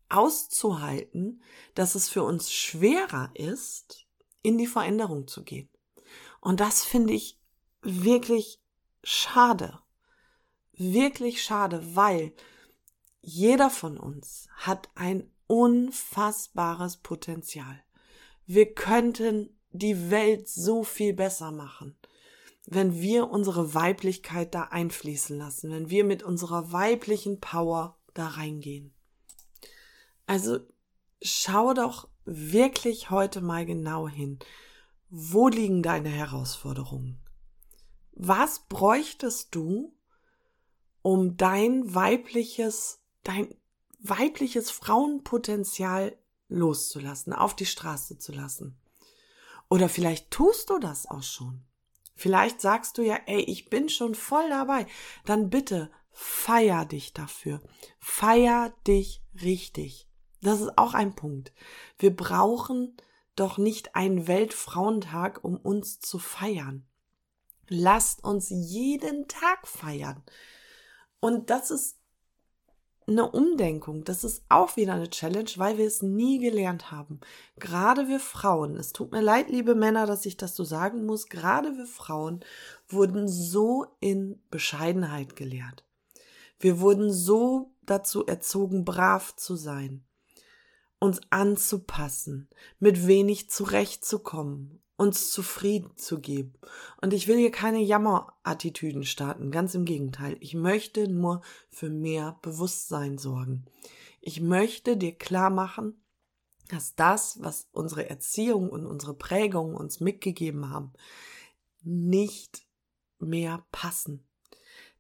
auszuhalten, 0.10 1.42
dass 1.76 1.96
es 1.96 2.10
für 2.10 2.24
uns 2.24 2.52
schwerer 2.52 3.32
ist, 3.34 4.06
in 4.42 4.58
die 4.58 4.68
Veränderung 4.68 5.28
zu 5.28 5.44
gehen. 5.44 5.70
Und 6.42 6.60
das 6.60 6.84
finde 6.84 7.14
ich 7.14 7.40
wirklich 7.82 8.62
schade. 9.04 9.80
Wirklich 10.74 11.44
schade, 11.44 11.96
weil 11.96 12.34
jeder 13.22 13.70
von 13.70 13.98
uns 13.98 14.48
hat 14.58 14.90
ein 14.96 15.32
unfassbares 15.48 16.98
Potenzial. 16.98 17.82
Wir 18.46 18.74
könnten 18.74 19.58
die 19.72 20.12
Welt 20.12 20.50
so 20.50 20.84
viel 20.84 21.14
besser 21.14 21.52
machen 21.52 21.98
wenn 22.66 22.94
wir 22.94 23.30
unsere 23.30 23.74
Weiblichkeit 23.74 24.56
da 24.56 24.64
einfließen 24.64 25.38
lassen, 25.38 25.72
wenn 25.72 25.90
wir 25.90 26.04
mit 26.04 26.24
unserer 26.24 26.72
weiblichen 26.72 27.40
Power 27.40 27.98
da 28.14 28.28
reingehen. 28.28 28.94
Also 30.26 30.60
schau 31.22 31.74
doch 31.74 32.08
wirklich 32.26 33.10
heute 33.10 33.42
mal 33.42 33.66
genau 33.66 34.08
hin. 34.08 34.40
Wo 35.10 35.48
liegen 35.48 35.84
deine 35.84 36.10
Herausforderungen? 36.10 37.20
Was 38.14 38.66
bräuchtest 38.70 39.54
du, 39.54 39.94
um 41.02 41.36
dein 41.36 41.94
weibliches, 41.94 43.02
dein 43.24 43.54
weibliches 44.00 44.72
Frauenpotenzial 44.72 46.18
loszulassen, 46.48 47.34
auf 47.34 47.56
die 47.56 47.66
Straße 47.66 48.18
zu 48.18 48.32
lassen? 48.32 48.78
Oder 49.70 49.90
vielleicht 49.90 50.32
tust 50.32 50.70
du 50.70 50.80
das 50.80 51.10
auch 51.10 51.24
schon. 51.24 51.64
Vielleicht 52.16 52.62
sagst 52.62 52.98
du 52.98 53.02
ja, 53.02 53.20
ey, 53.26 53.42
ich 53.42 53.70
bin 53.70 53.90
schon 53.90 54.16
voll 54.16 54.48
dabei. 54.50 54.86
Dann 55.26 55.50
bitte 55.50 55.92
feier 56.12 56.86
dich 56.86 57.14
dafür. 57.14 57.62
Feier 58.00 58.74
dich 58.88 59.24
richtig. 59.42 60.08
Das 60.42 60.62
ist 60.62 60.78
auch 60.78 60.94
ein 60.94 61.16
Punkt. 61.16 61.54
Wir 61.98 62.16
brauchen 62.16 62.96
doch 63.36 63.58
nicht 63.58 63.96
einen 63.96 64.28
Weltfrauentag, 64.28 65.44
um 65.44 65.58
uns 65.58 66.00
zu 66.00 66.20
feiern. 66.20 66.86
Lasst 67.68 68.24
uns 68.24 68.50
jeden 68.50 69.28
Tag 69.28 69.68
feiern. 69.68 70.24
Und 71.20 71.50
das 71.50 71.72
ist 71.72 71.98
eine 73.08 73.30
Umdenkung. 73.30 74.04
Das 74.04 74.24
ist 74.24 74.44
auch 74.50 74.76
wieder 74.76 74.94
eine 74.94 75.10
Challenge, 75.10 75.50
weil 75.58 75.78
wir 75.78 75.88
es 75.88 76.02
nie 76.02 76.40
gelernt 76.40 76.92
haben. 76.92 77.20
Gerade 77.58 78.08
wir 78.08 78.20
Frauen, 78.20 78.76
es 78.76 78.94
tut 78.94 79.12
mir 79.12 79.22
leid, 79.22 79.50
liebe 79.50 79.76
Männer, 79.76 80.06
dass 80.06 80.26
ich 80.26 80.38
das 80.38 80.56
so 80.56 80.64
sagen 80.64 81.06
muss, 81.06 81.28
gerade 81.28 81.78
wir 81.78 81.86
Frauen 81.86 82.44
wurden 82.88 83.28
so 83.28 83.88
in 84.00 84.42
Bescheidenheit 84.50 85.36
gelehrt. 85.36 85.86
Wir 86.60 86.80
wurden 86.80 87.12
so 87.12 87.74
dazu 87.82 88.26
erzogen, 88.26 88.86
brav 88.86 89.36
zu 89.36 89.56
sein, 89.56 90.06
uns 91.00 91.20
anzupassen, 91.30 92.50
mit 92.80 93.08
wenig 93.08 93.50
zurechtzukommen, 93.50 94.83
uns 94.96 95.32
zufrieden 95.32 95.92
zu 95.98 96.20
geben. 96.20 96.54
Und 97.02 97.14
ich 97.14 97.28
will 97.28 97.38
hier 97.38 97.52
keine 97.52 97.82
Jammerattitüden 97.82 99.04
starten, 99.04 99.52
ganz 99.52 99.74
im 99.76 99.86
Gegenteil. 99.86 100.38
Ich 100.40 100.54
möchte 100.54 101.08
nur 101.08 101.42
für 101.70 101.90
mehr 101.90 102.38
Bewusstsein 102.42 103.18
sorgen. 103.18 103.66
Ich 104.22 104.40
möchte 104.40 104.96
dir 104.96 105.16
klar 105.16 105.50
machen, 105.50 106.02
dass 106.70 106.96
das, 106.96 107.42
was 107.42 107.68
unsere 107.72 108.10
Erziehung 108.10 108.70
und 108.70 108.86
unsere 108.86 109.14
Prägung 109.14 109.76
uns 109.76 110.00
mitgegeben 110.00 110.70
haben, 110.70 110.94
nicht 111.82 112.66
mehr 113.20 113.66
passen. 113.72 114.26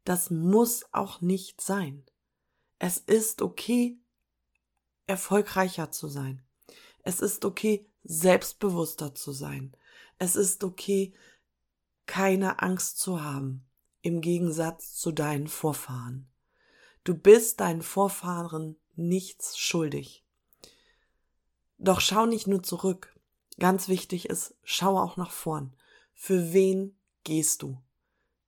Das 0.04 0.30
muss 0.30 0.86
auch 0.92 1.22
nicht 1.22 1.62
sein. 1.62 2.04
Es 2.80 2.98
ist 2.98 3.42
okay, 3.42 3.98
erfolgreicher 5.08 5.92
zu 5.92 6.08
sein. 6.08 6.44
Es 7.04 7.22
ist 7.22 7.46
okay, 7.46 7.90
selbstbewusster 8.04 9.16
zu 9.16 9.32
sein. 9.32 9.76
Es 10.24 10.38
ist 10.38 10.63
okay, 10.63 11.12
keine 12.06 12.62
Angst 12.62 12.98
zu 12.98 13.22
haben, 13.22 13.65
im 14.01 14.22
Gegensatz 14.22 14.96
zu 14.96 15.12
deinen 15.12 15.50
Vorfahren. 15.50 16.30
Du 17.03 17.13
bist 17.13 17.60
deinen 17.60 17.82
Vorfahren 17.82 18.77
nichts 18.96 19.58
schuldig. 19.58 20.24
Doch 21.77 22.00
schau 22.00 22.25
nicht 22.25 22.48
nur 22.48 22.63
zurück. 22.63 23.13
Ganz 23.60 23.89
wichtig 23.89 24.30
ist, 24.30 24.56
schau 24.63 24.98
auch 24.98 25.18
nach 25.18 25.32
vorn. 25.32 25.75
Für 26.13 26.53
wen 26.53 26.96
gehst 27.25 27.62
du? 27.62 27.82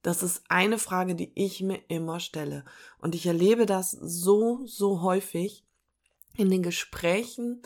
Das 0.01 0.23
ist 0.23 0.43
eine 0.47 0.79
Frage, 0.79 1.13
die 1.13 1.33
ich 1.35 1.59
mir 1.59 1.81
immer 1.89 2.21
stelle. 2.21 2.63
Und 2.99 3.15
ich 3.15 3.25
erlebe 3.25 3.65
das 3.65 3.91
so, 3.91 4.65
so 4.65 5.01
häufig 5.01 5.65
in 6.37 6.49
den 6.49 6.63
Gesprächen 6.63 7.61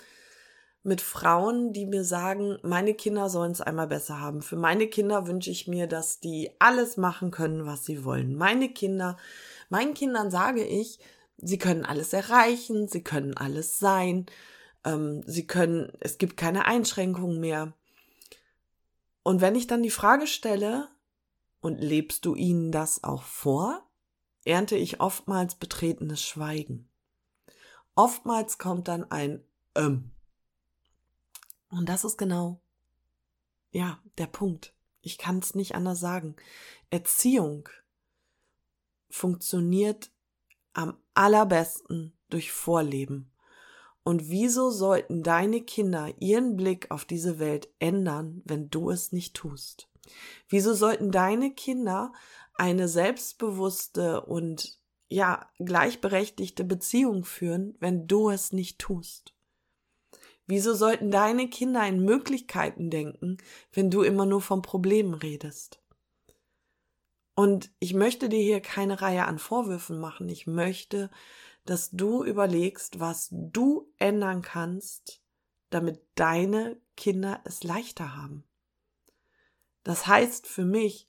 mit 0.84 1.02
Frauen, 1.02 1.74
die 1.74 1.86
mir 1.86 2.04
sagen, 2.04 2.58
meine 2.64 2.94
Kinder 2.94 3.30
sollen 3.30 3.52
es 3.52 3.62
einmal 3.62 3.88
besser 3.88 4.20
haben. 4.20 4.42
Für 4.42 4.56
meine 4.56 4.88
Kinder 4.88 5.28
wünsche 5.28 5.52
ich 5.52 5.68
mir, 5.68 5.88
dass 5.88 6.20
die 6.20 6.52
alles 6.60 6.98
machen 6.98 7.32
können, 7.32 7.66
was 7.66 7.86
sie 7.86 8.06
wollen. 8.06 8.36
Meine 8.36 8.70
Kinder, 8.70 9.18
meinen 9.70 9.94
Kindern 9.94 10.32
sage 10.32 10.64
ich, 10.64 11.00
sie 11.38 11.58
können 11.58 11.86
alles 11.86 12.14
erreichen, 12.14 12.88
sie 12.88 13.04
können 13.04 13.36
alles 13.36 13.78
sein, 13.80 14.26
ähm, 14.86 15.24
sie 15.26 15.46
können, 15.46 15.92
es 16.00 16.18
gibt 16.18 16.38
keine 16.38 16.66
Einschränkungen 16.66 17.40
mehr. 17.40 17.74
Und 19.24 19.42
wenn 19.42 19.56
ich 19.56 19.68
dann 19.68 19.84
die 19.84 19.92
Frage 19.92 20.28
stelle, 20.28 20.88
und 21.62 21.82
lebst 21.82 22.26
du 22.26 22.36
ihnen 22.36 22.72
das 22.72 23.04
auch 23.04 23.24
vor, 23.24 23.84
ernte 24.46 24.76
ich 24.76 25.02
oftmals 25.02 25.56
betretenes 25.56 26.22
Schweigen. 26.22 26.90
Oftmals 27.96 28.58
kommt 28.58 28.88
dann 28.88 29.10
ein 29.12 29.44
ähm. 29.76 30.12
Und 31.70 31.88
das 31.88 32.04
ist 32.04 32.18
genau, 32.18 32.62
ja, 33.72 34.02
der 34.18 34.28
Punkt. 34.28 34.74
Ich 35.02 35.18
kann 35.18 35.40
es 35.40 35.56
nicht 35.56 35.76
anders 35.76 36.00
sagen. 36.00 36.36
Erziehung 36.90 37.70
funktioniert 39.10 40.12
am 40.74 40.98
allerbesten 41.14 42.18
durch 42.30 42.52
Vorleben. 42.52 43.32
Und 44.04 44.30
wieso 44.30 44.72
sollten 44.72 45.24
deine 45.24 45.62
Kinder 45.62 46.14
ihren 46.20 46.56
Blick 46.56 46.90
auf 46.90 47.06
diese 47.06 47.38
Welt 47.40 47.70
ändern, 47.80 48.42
wenn 48.46 48.70
du 48.70 48.90
es 48.90 49.12
nicht 49.12 49.36
tust? 49.36 49.90
Wieso 50.48 50.74
sollten 50.74 51.12
deine 51.12 51.54
Kinder 51.54 52.14
eine 52.56 52.88
selbstbewusste 52.88 54.22
und 54.22 54.80
ja, 55.08 55.50
gleichberechtigte 55.60 56.64
Beziehung 56.64 57.24
führen, 57.24 57.76
wenn 57.80 58.08
du 58.08 58.30
es 58.30 58.52
nicht 58.52 58.80
tust? 58.80 59.34
Wieso 60.52 60.74
sollten 60.74 61.12
deine 61.12 61.48
Kinder 61.48 61.88
in 61.88 62.04
Möglichkeiten 62.04 62.90
denken, 62.90 63.38
wenn 63.72 63.92
du 63.92 64.02
immer 64.02 64.26
nur 64.26 64.42
von 64.42 64.64
Problemen 64.64 65.14
redest? 65.14 65.80
Und 67.36 67.72
ich 67.78 67.94
möchte 67.94 68.30
dir 68.30 68.42
hier 68.42 68.60
keine 68.60 69.00
Reihe 69.00 69.26
an 69.26 69.38
Vorwürfen 69.38 70.00
machen. 70.00 70.28
Ich 70.28 70.48
möchte, 70.48 71.12
dass 71.66 71.92
du 71.92 72.24
überlegst, 72.24 73.00
was 73.00 73.28
du 73.30 73.94
ändern 74.00 74.42
kannst, 74.42 75.22
damit 75.70 76.02
deine 76.16 76.82
Kinder 76.98 77.42
es 77.44 77.64
leichter 77.64 78.16
haben. 78.16 78.44
Das 79.84 80.08
heißt 80.08 80.48
für 80.48 80.66
mich, 80.66 81.08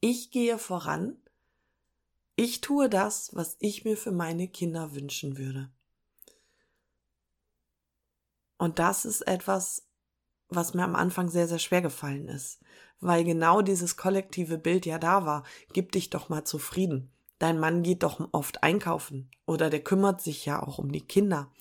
ich 0.00 0.30
gehe 0.30 0.56
voran, 0.56 1.18
ich 2.34 2.62
tue 2.62 2.88
das, 2.88 3.34
was 3.34 3.58
ich 3.60 3.84
mir 3.84 3.98
für 3.98 4.12
meine 4.12 4.48
Kinder 4.48 4.94
wünschen 4.94 5.36
würde. 5.36 5.70
Und 8.58 8.78
das 8.78 9.04
ist 9.04 9.22
etwas, 9.22 9.88
was 10.48 10.74
mir 10.74 10.84
am 10.84 10.96
Anfang 10.96 11.28
sehr, 11.28 11.48
sehr 11.48 11.58
schwer 11.58 11.82
gefallen 11.82 12.28
ist, 12.28 12.60
weil 13.00 13.24
genau 13.24 13.62
dieses 13.62 13.96
kollektive 13.96 14.58
Bild 14.58 14.86
ja 14.86 14.98
da 14.98 15.24
war. 15.24 15.44
Gib 15.72 15.92
dich 15.92 16.10
doch 16.10 16.28
mal 16.28 16.44
zufrieden. 16.44 17.10
Dein 17.38 17.60
Mann 17.60 17.82
geht 17.82 18.02
doch 18.02 18.28
oft 18.32 18.62
einkaufen 18.62 19.30
oder 19.46 19.70
der 19.70 19.84
kümmert 19.84 20.20
sich 20.20 20.44
ja 20.44 20.62
auch 20.62 20.78
um 20.78 20.90
die 20.90 21.06
Kinder. 21.06 21.52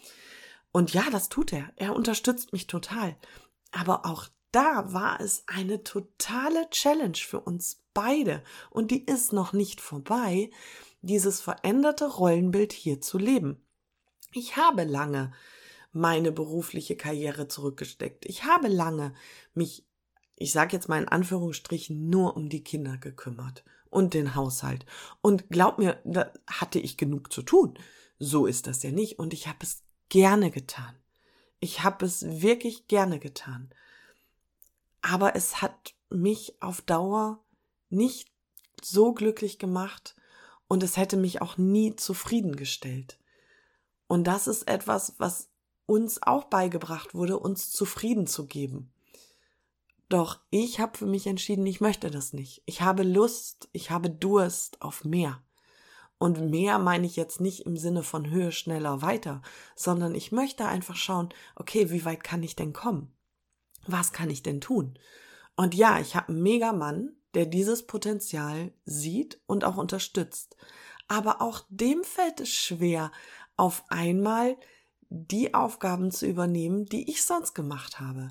Und 0.71 0.93
ja, 0.93 1.03
das 1.11 1.29
tut 1.29 1.53
er. 1.53 1.71
Er 1.75 1.95
unterstützt 1.95 2.51
mich 2.51 2.67
total. 2.67 3.15
Aber 3.71 4.05
auch 4.05 4.27
da 4.51 4.91
war 4.93 5.21
es 5.21 5.43
eine 5.47 5.83
totale 5.83 6.69
Challenge 6.71 7.17
für 7.17 7.39
uns 7.39 7.83
beide. 7.93 8.43
Und 8.69 8.91
die 8.91 9.05
ist 9.05 9.33
noch 9.33 9.53
nicht 9.53 9.81
vorbei, 9.81 10.49
dieses 11.01 11.41
veränderte 11.41 12.05
Rollenbild 12.05 12.73
hier 12.73 13.01
zu 13.01 13.17
leben. 13.17 13.63
Ich 14.31 14.57
habe 14.57 14.83
lange 14.83 15.31
meine 15.97 16.31
berufliche 16.31 16.95
Karriere 16.95 17.47
zurückgesteckt. 17.47 18.25
Ich 18.25 18.43
habe 18.43 18.67
lange 18.67 19.13
mich, 19.53 19.85
ich 20.35 20.51
sage 20.51 20.75
jetzt 20.75 20.87
mal 20.87 21.01
in 21.01 21.07
Anführungsstrichen, 21.07 22.09
nur 22.09 22.35
um 22.37 22.49
die 22.49 22.63
Kinder 22.63 22.97
gekümmert 22.97 23.63
und 23.89 24.13
den 24.13 24.35
Haushalt. 24.35 24.85
Und 25.21 25.49
glaub 25.49 25.79
mir, 25.79 25.99
da 26.05 26.31
hatte 26.47 26.79
ich 26.79 26.97
genug 26.97 27.31
zu 27.33 27.41
tun. 27.41 27.77
So 28.19 28.45
ist 28.45 28.67
das 28.67 28.83
ja 28.83 28.91
nicht. 28.91 29.19
Und 29.19 29.33
ich 29.33 29.47
habe 29.47 29.59
es 29.61 29.83
gerne 30.09 30.51
getan. 30.51 30.95
Ich 31.59 31.83
habe 31.83 32.05
es 32.05 32.41
wirklich 32.41 32.87
gerne 32.87 33.19
getan. 33.19 33.69
Aber 35.01 35.35
es 35.35 35.61
hat 35.61 35.95
mich 36.09 36.61
auf 36.61 36.81
Dauer 36.81 37.43
nicht 37.89 38.31
so 38.83 39.13
glücklich 39.13 39.57
gemacht 39.57 40.15
und 40.67 40.83
es 40.83 40.97
hätte 40.97 41.17
mich 41.17 41.41
auch 41.41 41.57
nie 41.57 41.95
zufriedengestellt. 41.95 43.19
Und 44.07 44.25
das 44.25 44.47
ist 44.47 44.67
etwas, 44.67 45.15
was 45.17 45.49
uns 45.87 46.21
auch 46.21 46.43
beigebracht 46.45 47.15
wurde, 47.15 47.39
uns 47.39 47.71
zufrieden 47.71 48.27
zu 48.27 48.45
geben. 48.45 48.93
Doch 50.09 50.39
ich 50.51 50.79
habe 50.79 50.97
für 50.97 51.07
mich 51.07 51.25
entschieden, 51.27 51.65
ich 51.65 51.81
möchte 51.81 52.11
das 52.11 52.31
nicht. 52.33 52.61
Ich 52.65 52.81
habe 52.81 53.03
Lust, 53.03 53.67
ich 53.71 53.89
habe 53.89 54.09
Durst 54.09 54.81
auf 54.81 55.03
mehr. 55.03 55.41
Und 56.19 56.49
mehr 56.49 56.79
meine 56.79 57.05
ich 57.05 57.15
jetzt 57.15 57.41
nicht 57.41 57.65
im 57.65 57.77
Sinne 57.77 58.03
von 58.03 58.29
Höhe, 58.29 58.51
schneller, 58.51 59.01
weiter, 59.01 59.41
sondern 59.75 60.15
ich 60.15 60.31
möchte 60.31 60.65
einfach 60.65 60.95
schauen, 60.95 61.29
okay, 61.55 61.91
wie 61.91 62.05
weit 62.05 62.23
kann 62.23 62.41
ich 62.41 62.55
denn 62.55 62.73
kommen? 62.73 63.13
Was 63.85 64.11
kann 64.13 64.29
ich 64.29 64.43
denn 64.43 64.61
tun? 64.61 64.97
Und 65.55 65.75
ja, 65.75 65.99
ich 65.99 66.15
habe 66.15 66.29
einen 66.29 66.41
Megamann, 66.41 67.11
der 67.33 67.45
dieses 67.45 67.85
Potenzial 67.85 68.71
sieht 68.85 69.39
und 69.45 69.63
auch 69.63 69.77
unterstützt. 69.77 70.57
Aber 71.07 71.41
auch 71.41 71.61
dem 71.69 72.03
fällt 72.03 72.41
es 72.41 72.49
schwer, 72.49 73.11
auf 73.55 73.83
einmal 73.89 74.57
die 75.09 75.53
Aufgaben 75.53 76.11
zu 76.11 76.25
übernehmen, 76.25 76.85
die 76.85 77.09
ich 77.09 77.23
sonst 77.23 77.53
gemacht 77.53 77.99
habe. 77.99 78.29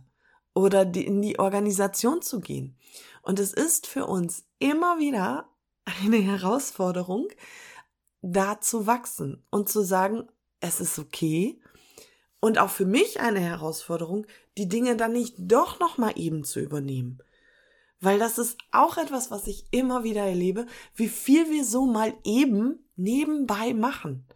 Oder 0.54 0.84
die, 0.84 1.06
in 1.06 1.20
die 1.20 1.38
Organisation 1.38 2.22
zu 2.22 2.40
gehen. 2.40 2.78
Und 3.22 3.38
es 3.38 3.52
ist 3.52 3.86
für 3.86 4.06
uns 4.06 4.44
immer 4.58 4.98
wieder 4.98 5.48
eine 5.84 6.18
Herausforderung, 6.18 7.28
da 8.22 8.60
zu 8.60 8.86
wachsen 8.86 9.44
und 9.50 9.68
zu 9.68 9.82
sagen, 9.82 10.28
es 10.60 10.80
ist 10.80 10.98
okay. 10.98 11.60
Und 12.40 12.58
auch 12.58 12.70
für 12.70 12.86
mich 12.86 13.20
eine 13.20 13.40
Herausforderung, 13.40 14.26
die 14.56 14.68
Dinge 14.68 14.96
dann 14.96 15.12
nicht 15.12 15.34
doch 15.38 15.78
noch 15.78 15.98
mal 15.98 16.12
eben 16.16 16.44
zu 16.44 16.60
übernehmen. 16.60 17.18
Weil 18.00 18.18
das 18.18 18.38
ist 18.38 18.58
auch 18.72 18.98
etwas, 18.98 19.30
was 19.30 19.46
ich 19.46 19.66
immer 19.70 20.04
wieder 20.04 20.22
erlebe, 20.22 20.66
wie 20.94 21.08
viel 21.08 21.50
wir 21.50 21.64
so 21.64 21.86
mal 21.86 22.14
eben 22.24 22.84
nebenbei 22.96 23.74
machen. 23.74 24.26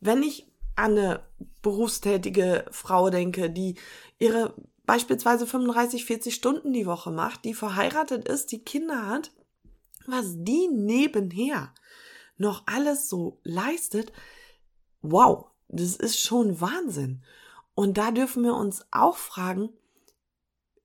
Wenn 0.00 0.22
ich 0.22 0.51
an 0.76 0.92
eine 0.92 1.22
berufstätige 1.62 2.64
Frau 2.70 3.10
denke, 3.10 3.50
die 3.50 3.76
ihre 4.18 4.54
beispielsweise 4.84 5.46
35, 5.46 6.04
40 6.04 6.34
Stunden 6.34 6.72
die 6.72 6.86
Woche 6.86 7.10
macht, 7.10 7.44
die 7.44 7.54
verheiratet 7.54 8.28
ist, 8.28 8.52
die 8.52 8.64
Kinder 8.64 9.06
hat, 9.06 9.32
was 10.06 10.34
die 10.36 10.68
nebenher 10.68 11.72
noch 12.36 12.64
alles 12.66 13.08
so 13.08 13.40
leistet, 13.44 14.12
wow, 15.00 15.46
das 15.68 15.96
ist 15.96 16.20
schon 16.20 16.60
Wahnsinn. 16.60 17.22
Und 17.74 17.96
da 17.98 18.10
dürfen 18.10 18.42
wir 18.42 18.54
uns 18.54 18.84
auch 18.90 19.16
fragen, 19.16 19.70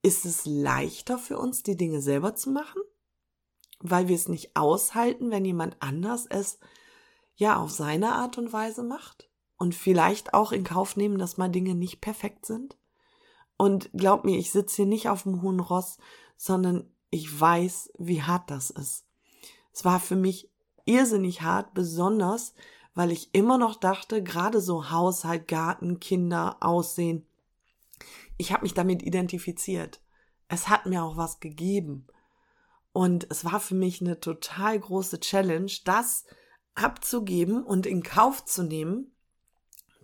ist 0.01 0.25
es 0.25 0.45
leichter 0.45 1.17
für 1.17 1.37
uns, 1.37 1.63
die 1.63 1.75
Dinge 1.75 2.01
selber 2.01 2.35
zu 2.35 2.51
machen? 2.51 2.81
Weil 3.79 4.07
wir 4.07 4.15
es 4.15 4.29
nicht 4.29 4.55
aushalten, 4.55 5.31
wenn 5.31 5.43
jemand 5.43 5.75
anders 5.81 6.25
es 6.27 6.59
ja 7.35 7.57
auf 7.57 7.71
seine 7.71 8.13
Art 8.13 8.37
und 8.37 8.53
Weise 8.53 8.83
macht? 8.83 9.29
Und 9.57 9.75
vielleicht 9.75 10.33
auch 10.33 10.51
in 10.51 10.63
Kauf 10.63 10.95
nehmen, 10.95 11.17
dass 11.17 11.37
mal 11.37 11.49
Dinge 11.49 11.75
nicht 11.75 11.99
perfekt 12.01 12.45
sind? 12.45 12.77
Und 13.57 13.89
glaub 13.93 14.23
mir, 14.23 14.37
ich 14.37 14.51
sitze 14.51 14.77
hier 14.77 14.85
nicht 14.85 15.09
auf 15.09 15.23
dem 15.23 15.41
hohen 15.41 15.59
Ross, 15.59 15.97
sondern 16.37 16.89
ich 17.09 17.39
weiß, 17.39 17.91
wie 17.97 18.21
hart 18.21 18.51
das 18.51 18.69
ist. 18.69 19.05
Es 19.73 19.83
war 19.83 19.99
für 19.99 20.15
mich 20.15 20.51
irrsinnig 20.85 21.41
hart, 21.41 21.73
besonders 21.73 22.53
weil 22.97 23.11
ich 23.11 23.29
immer 23.35 23.59
noch 23.59 23.75
dachte, 23.75 24.23
gerade 24.23 24.59
so 24.59 24.89
Haushalt, 24.89 25.47
Garten, 25.47 25.99
Kinder, 25.99 26.57
Aussehen, 26.61 27.27
ich 28.37 28.51
habe 28.51 28.63
mich 28.63 28.73
damit 28.73 29.03
identifiziert. 29.03 30.01
Es 30.47 30.67
hat 30.67 30.87
mir 30.87 31.03
auch 31.03 31.15
was 31.15 31.39
gegeben. 31.39 32.07
Und 32.93 33.27
es 33.29 33.45
war 33.45 33.59
für 33.59 33.75
mich 33.75 34.01
eine 34.01 34.19
total 34.19 34.79
große 34.79 35.19
Challenge, 35.19 35.71
das 35.85 36.25
abzugeben 36.73 37.63
und 37.63 37.85
in 37.85 38.01
Kauf 38.01 38.43
zu 38.45 38.63
nehmen, 38.63 39.11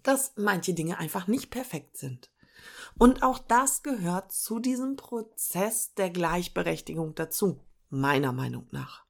dass 0.03 0.33
manche 0.35 0.73
Dinge 0.73 0.97
einfach 0.97 1.27
nicht 1.27 1.49
perfekt 1.49 1.97
sind. 1.97 2.29
Und 2.97 3.23
auch 3.23 3.39
das 3.39 3.83
gehört 3.83 4.31
zu 4.31 4.59
diesem 4.59 4.95
Prozess 4.95 5.93
der 5.95 6.09
Gleichberechtigung 6.09 7.15
dazu, 7.15 7.59
meiner 7.89 8.31
Meinung 8.31 8.67
nach. 8.71 9.05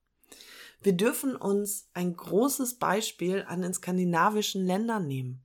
Wir 0.82 0.94
dürfen 0.94 1.36
uns 1.36 1.90
ein 1.94 2.16
großes 2.16 2.76
Beispiel 2.76 3.46
an 3.48 3.62
den 3.62 3.74
skandinavischen 3.74 4.66
Ländern 4.66 5.08
nehmen, 5.08 5.44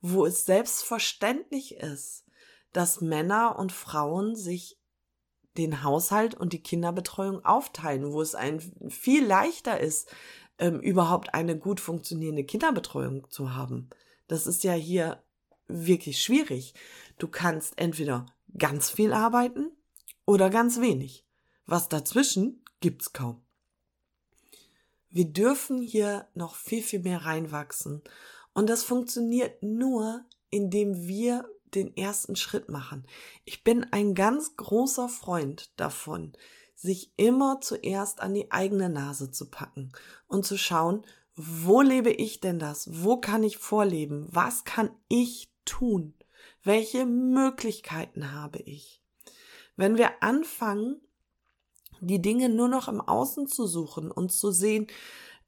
wo 0.00 0.26
es 0.26 0.44
selbstverständlich 0.44 1.76
ist, 1.76 2.24
dass 2.72 3.00
Männer 3.00 3.58
und 3.58 3.72
Frauen 3.72 4.36
sich 4.36 4.78
den 5.56 5.82
Haushalt 5.82 6.34
und 6.34 6.52
die 6.52 6.62
Kinderbetreuung 6.62 7.44
aufteilen, 7.44 8.12
wo 8.12 8.22
es 8.22 8.36
ein 8.36 8.60
viel 8.88 9.26
leichter 9.26 9.80
ist, 9.80 10.08
ähm, 10.58 10.78
überhaupt 10.80 11.34
eine 11.34 11.58
gut 11.58 11.80
funktionierende 11.80 12.44
Kinderbetreuung 12.44 13.28
zu 13.30 13.54
haben. 13.54 13.90
Das 14.30 14.46
ist 14.46 14.62
ja 14.62 14.74
hier 14.74 15.20
wirklich 15.66 16.22
schwierig. 16.22 16.74
Du 17.18 17.26
kannst 17.26 17.76
entweder 17.78 18.26
ganz 18.56 18.88
viel 18.88 19.12
arbeiten 19.12 19.72
oder 20.24 20.50
ganz 20.50 20.80
wenig. 20.80 21.26
Was 21.66 21.88
dazwischen 21.88 22.64
gibt's 22.78 23.12
kaum. 23.12 23.42
Wir 25.08 25.24
dürfen 25.24 25.82
hier 25.82 26.28
noch 26.34 26.54
viel, 26.54 26.80
viel 26.80 27.00
mehr 27.00 27.24
reinwachsen. 27.24 28.02
Und 28.52 28.70
das 28.70 28.84
funktioniert 28.84 29.64
nur, 29.64 30.24
indem 30.48 31.08
wir 31.08 31.50
den 31.74 31.96
ersten 31.96 32.36
Schritt 32.36 32.68
machen. 32.68 33.08
Ich 33.44 33.64
bin 33.64 33.84
ein 33.90 34.14
ganz 34.14 34.56
großer 34.56 35.08
Freund 35.08 35.72
davon, 35.76 36.34
sich 36.76 37.12
immer 37.16 37.60
zuerst 37.60 38.20
an 38.20 38.34
die 38.34 38.52
eigene 38.52 38.90
Nase 38.90 39.32
zu 39.32 39.50
packen 39.50 39.90
und 40.28 40.46
zu 40.46 40.56
schauen, 40.56 41.04
wo 41.36 41.80
lebe 41.80 42.10
ich 42.10 42.40
denn 42.40 42.58
das? 42.58 42.88
Wo 43.02 43.16
kann 43.18 43.42
ich 43.42 43.58
vorleben? 43.58 44.26
Was 44.30 44.64
kann 44.64 44.90
ich 45.08 45.50
tun? 45.64 46.14
Welche 46.62 47.06
Möglichkeiten 47.06 48.32
habe 48.32 48.58
ich? 48.58 49.02
Wenn 49.76 49.96
wir 49.96 50.22
anfangen, 50.22 51.00
die 52.00 52.20
Dinge 52.20 52.48
nur 52.48 52.68
noch 52.68 52.88
im 52.88 53.00
Außen 53.00 53.46
zu 53.46 53.66
suchen 53.66 54.10
und 54.10 54.32
zu 54.32 54.50
sehen, 54.50 54.86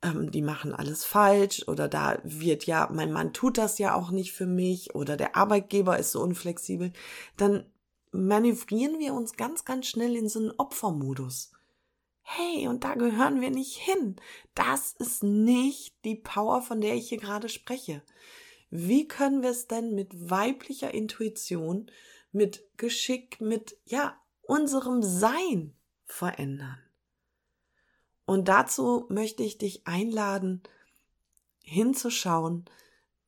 ähm, 0.03 0.31
die 0.31 0.43
machen 0.43 0.75
alles 0.75 1.05
falsch 1.05 1.67
oder 1.69 1.89
da 1.89 2.19
wird 2.25 2.67
ja, 2.67 2.89
mein 2.93 3.13
Mann 3.13 3.33
tut 3.33 3.59
das 3.59 3.79
ja 3.79 3.95
auch 3.95 4.11
nicht 4.11 4.33
für 4.33 4.47
mich 4.47 4.95
oder 4.95 5.17
der 5.17 5.37
Arbeitgeber 5.37 5.99
ist 5.99 6.13
so 6.13 6.21
unflexibel, 6.21 6.93
dann 7.37 7.67
manövrieren 8.11 8.99
wir 8.99 9.15
uns 9.15 9.37
ganz, 9.37 9.65
ganz 9.65 9.87
schnell 9.87 10.17
in 10.17 10.29
so 10.29 10.39
einen 10.39 10.53
Opfermodus. 10.53 11.52
Hey, 12.35 12.67
und 12.69 12.85
da 12.85 12.95
gehören 12.95 13.41
wir 13.41 13.51
nicht 13.51 13.77
hin. 13.77 14.17
Das 14.55 14.95
ist 14.95 15.23
nicht 15.23 15.95
die 16.05 16.17
Power, 16.17 16.63
von 16.63 16.81
der 16.81 16.95
ich 16.95 17.09
hier 17.09 17.19
gerade 17.19 17.49
spreche. 17.49 18.03
Wie 18.71 19.07
können 19.07 19.43
wir 19.43 19.51
es 19.51 19.67
denn 19.67 19.95
mit 19.95 20.31
weiblicher 20.31 20.95
Intuition, 20.95 21.91
mit 22.33 22.65
Geschick, 22.79 23.41
mit, 23.41 23.77
ja, 23.85 24.19
unserem 24.43 25.03
Sein 25.03 25.75
verändern. 26.05 26.79
Und 28.25 28.49
dazu 28.49 29.07
möchte 29.09 29.43
ich 29.43 29.59
dich 29.59 29.87
einladen, 29.87 30.63
hinzuschauen, 31.65 32.65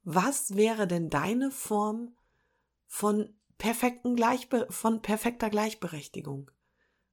was 0.03 0.57
wäre 0.57 0.87
denn 0.87 1.09
deine 1.09 1.51
Form 1.51 2.15
von 2.87 3.35
perfekten 3.59 4.17
Gleichbe 4.17 4.67
von 4.71 5.03
perfekter 5.03 5.51
Gleichberechtigung? 5.51 6.51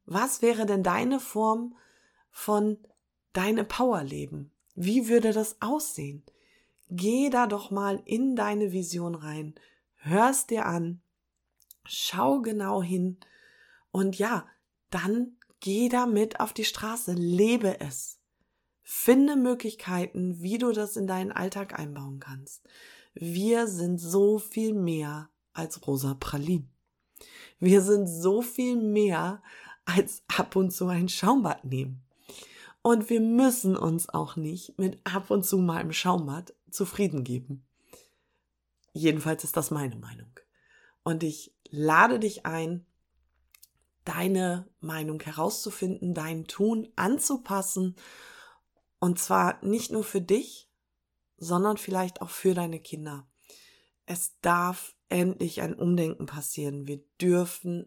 Was 0.06 0.42
wäre 0.42 0.66
denn 0.66 0.84
deine 0.84 1.20
Form 1.20 1.76
von 2.30 2.78
deine 3.34 3.64
Power 3.64 4.04
leben? 4.04 4.52
Wie 4.76 5.08
würde 5.08 5.32
das 5.32 5.62
aussehen? 5.62 6.24
Geh 6.90 7.30
da 7.30 7.48
doch 7.48 7.72
mal 7.72 8.02
in 8.06 8.36
deine 8.36 8.72
Vision 8.72 9.16
rein, 9.16 9.56
hörst 9.96 10.50
dir 10.50 10.66
an, 10.66 11.02
schau 11.86 12.42
genau 12.42 12.84
hin 12.84 13.18
und 13.92 14.18
ja, 14.18 14.46
dann 14.90 15.38
Geh 15.62 15.90
damit 15.90 16.40
auf 16.40 16.54
die 16.54 16.66
Straße, 16.66 17.14
lebe 17.14 17.80
es. 17.80 18.20
Finde 18.82 19.36
Möglichkeiten, 19.36 20.42
wie 20.42 20.58
du 20.58 20.72
das 20.72 20.98
in 20.98 21.06
deinen 21.06 21.32
Alltag 21.32 21.78
einbauen 21.78 22.20
kannst. 22.20 22.68
Wir 23.14 23.68
sind 23.68 24.00
so 24.00 24.40
viel 24.40 24.74
mehr 24.74 25.30
als 25.54 25.86
rosa 25.86 26.16
Pralin. 26.16 26.68
Wir 27.60 27.84
sind 27.84 28.08
so 28.08 28.42
viel 28.42 28.76
mehr 28.76 29.44
als 29.86 30.24
ab 30.28 30.56
und 30.56 30.72
zu 30.72 30.88
ein 30.88 31.10
Schaumbad 31.10 31.66
nehmen. 31.66 32.04
Und 32.82 33.10
wir 33.10 33.22
müssen 33.22 33.78
uns 33.78 34.10
auch 34.10 34.36
nicht 34.36 34.78
mit 34.80 35.00
ab 35.06 35.30
und 35.30 35.46
zu 35.46 35.58
mal 35.58 35.82
im 35.82 35.94
Schaumbad 35.94 36.54
zufrieden 36.70 37.24
geben. 37.24 37.66
Jedenfalls 38.94 39.44
ist 39.44 39.56
das 39.56 39.72
meine 39.72 39.96
Meinung. 39.96 40.32
Und 41.04 41.24
ich 41.24 41.56
lade 41.70 42.20
dich 42.20 42.46
ein, 42.46 42.86
deine 44.04 44.68
Meinung 44.80 45.22
herauszufinden, 45.22 46.14
dein 46.14 46.46
Tun 46.48 46.90
anzupassen. 46.96 47.96
Und 49.00 49.20
zwar 49.20 49.64
nicht 49.64 49.92
nur 49.92 50.04
für 50.04 50.22
dich, 50.22 50.70
sondern 51.38 51.78
vielleicht 51.78 52.22
auch 52.22 52.30
für 52.30 52.54
deine 52.54 52.80
Kinder. 52.80 53.28
Es 54.06 54.38
darf 54.42 54.96
endlich 55.10 55.62
ein 55.62 55.76
Umdenken 55.76 56.26
passieren. 56.26 56.88
Wir 56.88 57.04
dürfen 57.20 57.86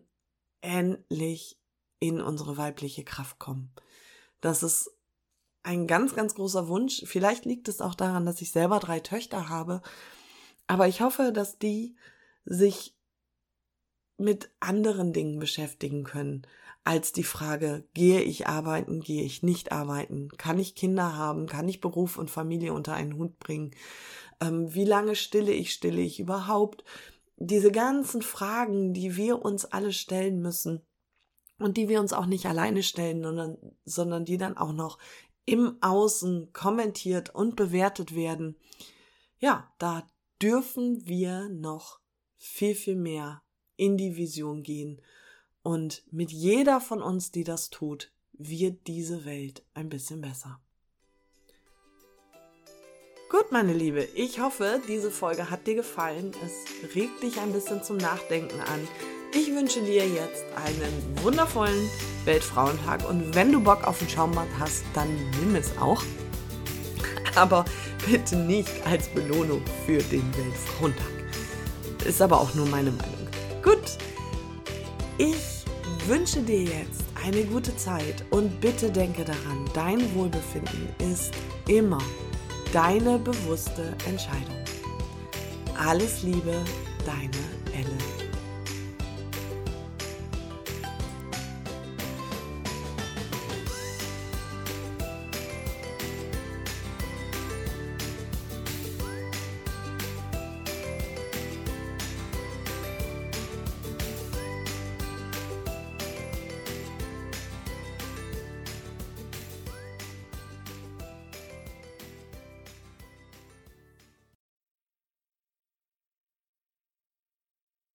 endlich 0.61 1.61
in 2.09 2.21
unsere 2.21 2.57
weibliche 2.57 3.05
Kraft 3.05 3.39
kommen. 3.39 3.73
Das 4.41 4.63
ist 4.63 4.91
ein 5.63 5.87
ganz, 5.87 6.15
ganz 6.15 6.35
großer 6.35 6.69
Wunsch. 6.69 7.03
Vielleicht 7.07 7.45
liegt 7.45 7.69
es 7.69 7.81
auch 7.81 7.95
daran, 7.95 8.27
dass 8.27 8.41
ich 8.41 8.53
selber 8.53 8.79
drei 8.79 9.01
Töchter 9.01 9.49
habe. 9.49 9.83
Aber 10.67 10.89
ich 10.89 11.01
hoffe, 11.01 11.33
dass 11.33 11.59
die 11.59 11.97
sich 12.45 12.95
mit 14.17 14.51
anderen 14.61 15.13
Dingen 15.13 15.39
beschäftigen 15.39 16.05
können, 16.05 16.47
als 16.85 17.13
die 17.13 17.25
Frage, 17.25 17.89
gehe 17.95 18.21
ich 18.21 18.47
arbeiten, 18.47 19.01
gehe 19.01 19.25
ich 19.25 19.43
nicht 19.43 19.73
arbeiten, 19.73 20.29
kann 20.37 20.59
ich 20.59 20.75
Kinder 20.75 21.17
haben, 21.17 21.47
kann 21.47 21.67
ich 21.67 21.81
Beruf 21.81 22.19
und 22.19 22.31
Familie 22.31 22.75
unter 22.75 22.93
einen 22.93 23.17
Hut 23.17 23.39
bringen, 23.39 23.71
ähm, 24.41 24.75
wie 24.75 24.85
lange 24.85 25.17
stille 25.17 25.53
ich, 25.53 25.73
stille 25.73 26.03
ich 26.03 26.21
überhaupt, 26.21 26.85
diese 27.37 27.73
ganzen 27.73 28.21
Fragen, 28.21 28.93
die 28.93 29.17
wir 29.17 29.43
uns 29.43 29.65
alle 29.65 29.93
stellen 29.93 30.41
müssen 30.41 30.83
und 31.59 31.77
die 31.77 31.89
wir 31.89 32.01
uns 32.01 32.13
auch 32.13 32.27
nicht 32.27 32.47
alleine 32.47 32.83
stellen, 32.83 33.23
sondern, 33.23 33.59
sondern 33.85 34.25
die 34.25 34.39
dann 34.39 34.57
auch 34.57 34.73
noch 34.73 34.99
im 35.47 35.77
Außen 35.81 36.53
kommentiert 36.53 37.35
und 37.35 37.57
bewertet 37.57 38.15
werden. 38.15 38.57
Ja, 39.39 39.73
da 39.79 40.09
dürfen 40.41 41.07
wir 41.07 41.49
noch 41.49 42.01
viel, 42.37 42.75
viel 42.75 42.97
mehr 42.97 43.43
in 43.77 43.97
die 43.97 44.17
Vision 44.17 44.63
gehen. 44.63 45.01
Und 45.63 46.03
mit 46.11 46.31
jeder 46.31 46.81
von 46.81 47.03
uns, 47.03 47.31
die 47.31 47.45
das 47.45 47.71
tut, 47.71 48.13
wird 48.33 48.87
diese 48.87 49.25
Welt 49.25 49.65
ein 49.75 49.89
bisschen 49.89 50.21
besser. 50.21 50.61
Gut, 53.31 53.51
meine 53.51 53.73
Liebe, 53.73 54.07
ich 54.15 54.41
hoffe, 54.41 54.81
diese 54.87 55.11
Folge 55.11 55.51
hat 55.51 55.67
dir 55.67 55.75
gefallen. 55.75 56.33
Es 56.45 56.95
regt 56.95 57.23
dich 57.23 57.39
ein 57.41 57.53
bisschen 57.53 57.83
zum 57.83 57.97
Nachdenken 57.97 58.61
an. 58.61 58.89
Ich 59.37 59.53
wünsche 59.53 59.83
dir 59.83 60.07
jetzt 60.07 60.45
einen 60.55 61.25
wundervollen 61.25 61.91
Weltfrauentag 62.25 63.09
und 63.09 63.35
wenn 63.35 63.51
du 63.51 63.61
Bock 63.61 63.83
auf 63.85 64.01
ein 64.01 64.09
Schaumbad 64.09 64.47
hast, 64.61 64.85
dann 64.95 65.09
nimm 65.41 65.57
es 65.57 65.77
auch. 65.77 66.01
Aber 67.35 67.65
bitte 68.09 68.37
nicht 68.37 68.71
als 68.87 69.09
Belohnung 69.09 69.61
für 69.87 69.99
den 69.99 70.23
Weltfrauentag. 70.37 71.09
Ist 72.05 72.23
aber 72.23 72.41
auch 72.41 72.55
nur 72.55 72.67
meine 72.67 72.93
Meinung. 72.93 73.29
Gut, 73.61 73.99
Ich 75.19 75.65
wünsche 76.07 76.43
dir 76.43 76.63
jetzt 76.63 77.05
eine 77.25 77.43
gute 77.45 77.77
Zeit 77.77 78.25
und 78.31 78.61
bitte 78.61 78.91
denke 78.91 79.25
daran, 79.25 79.69
dein 79.75 80.15
Wohlbefinden 80.15 80.89
ist 81.13 81.33
immer 81.69 82.03
deine 82.73 83.19
bewusste 83.19 83.97
Entscheidung. 84.07 84.65
Alles 85.77 86.23
Liebe, 86.23 86.63
deine 87.05 87.75
Elle. 87.75 88.24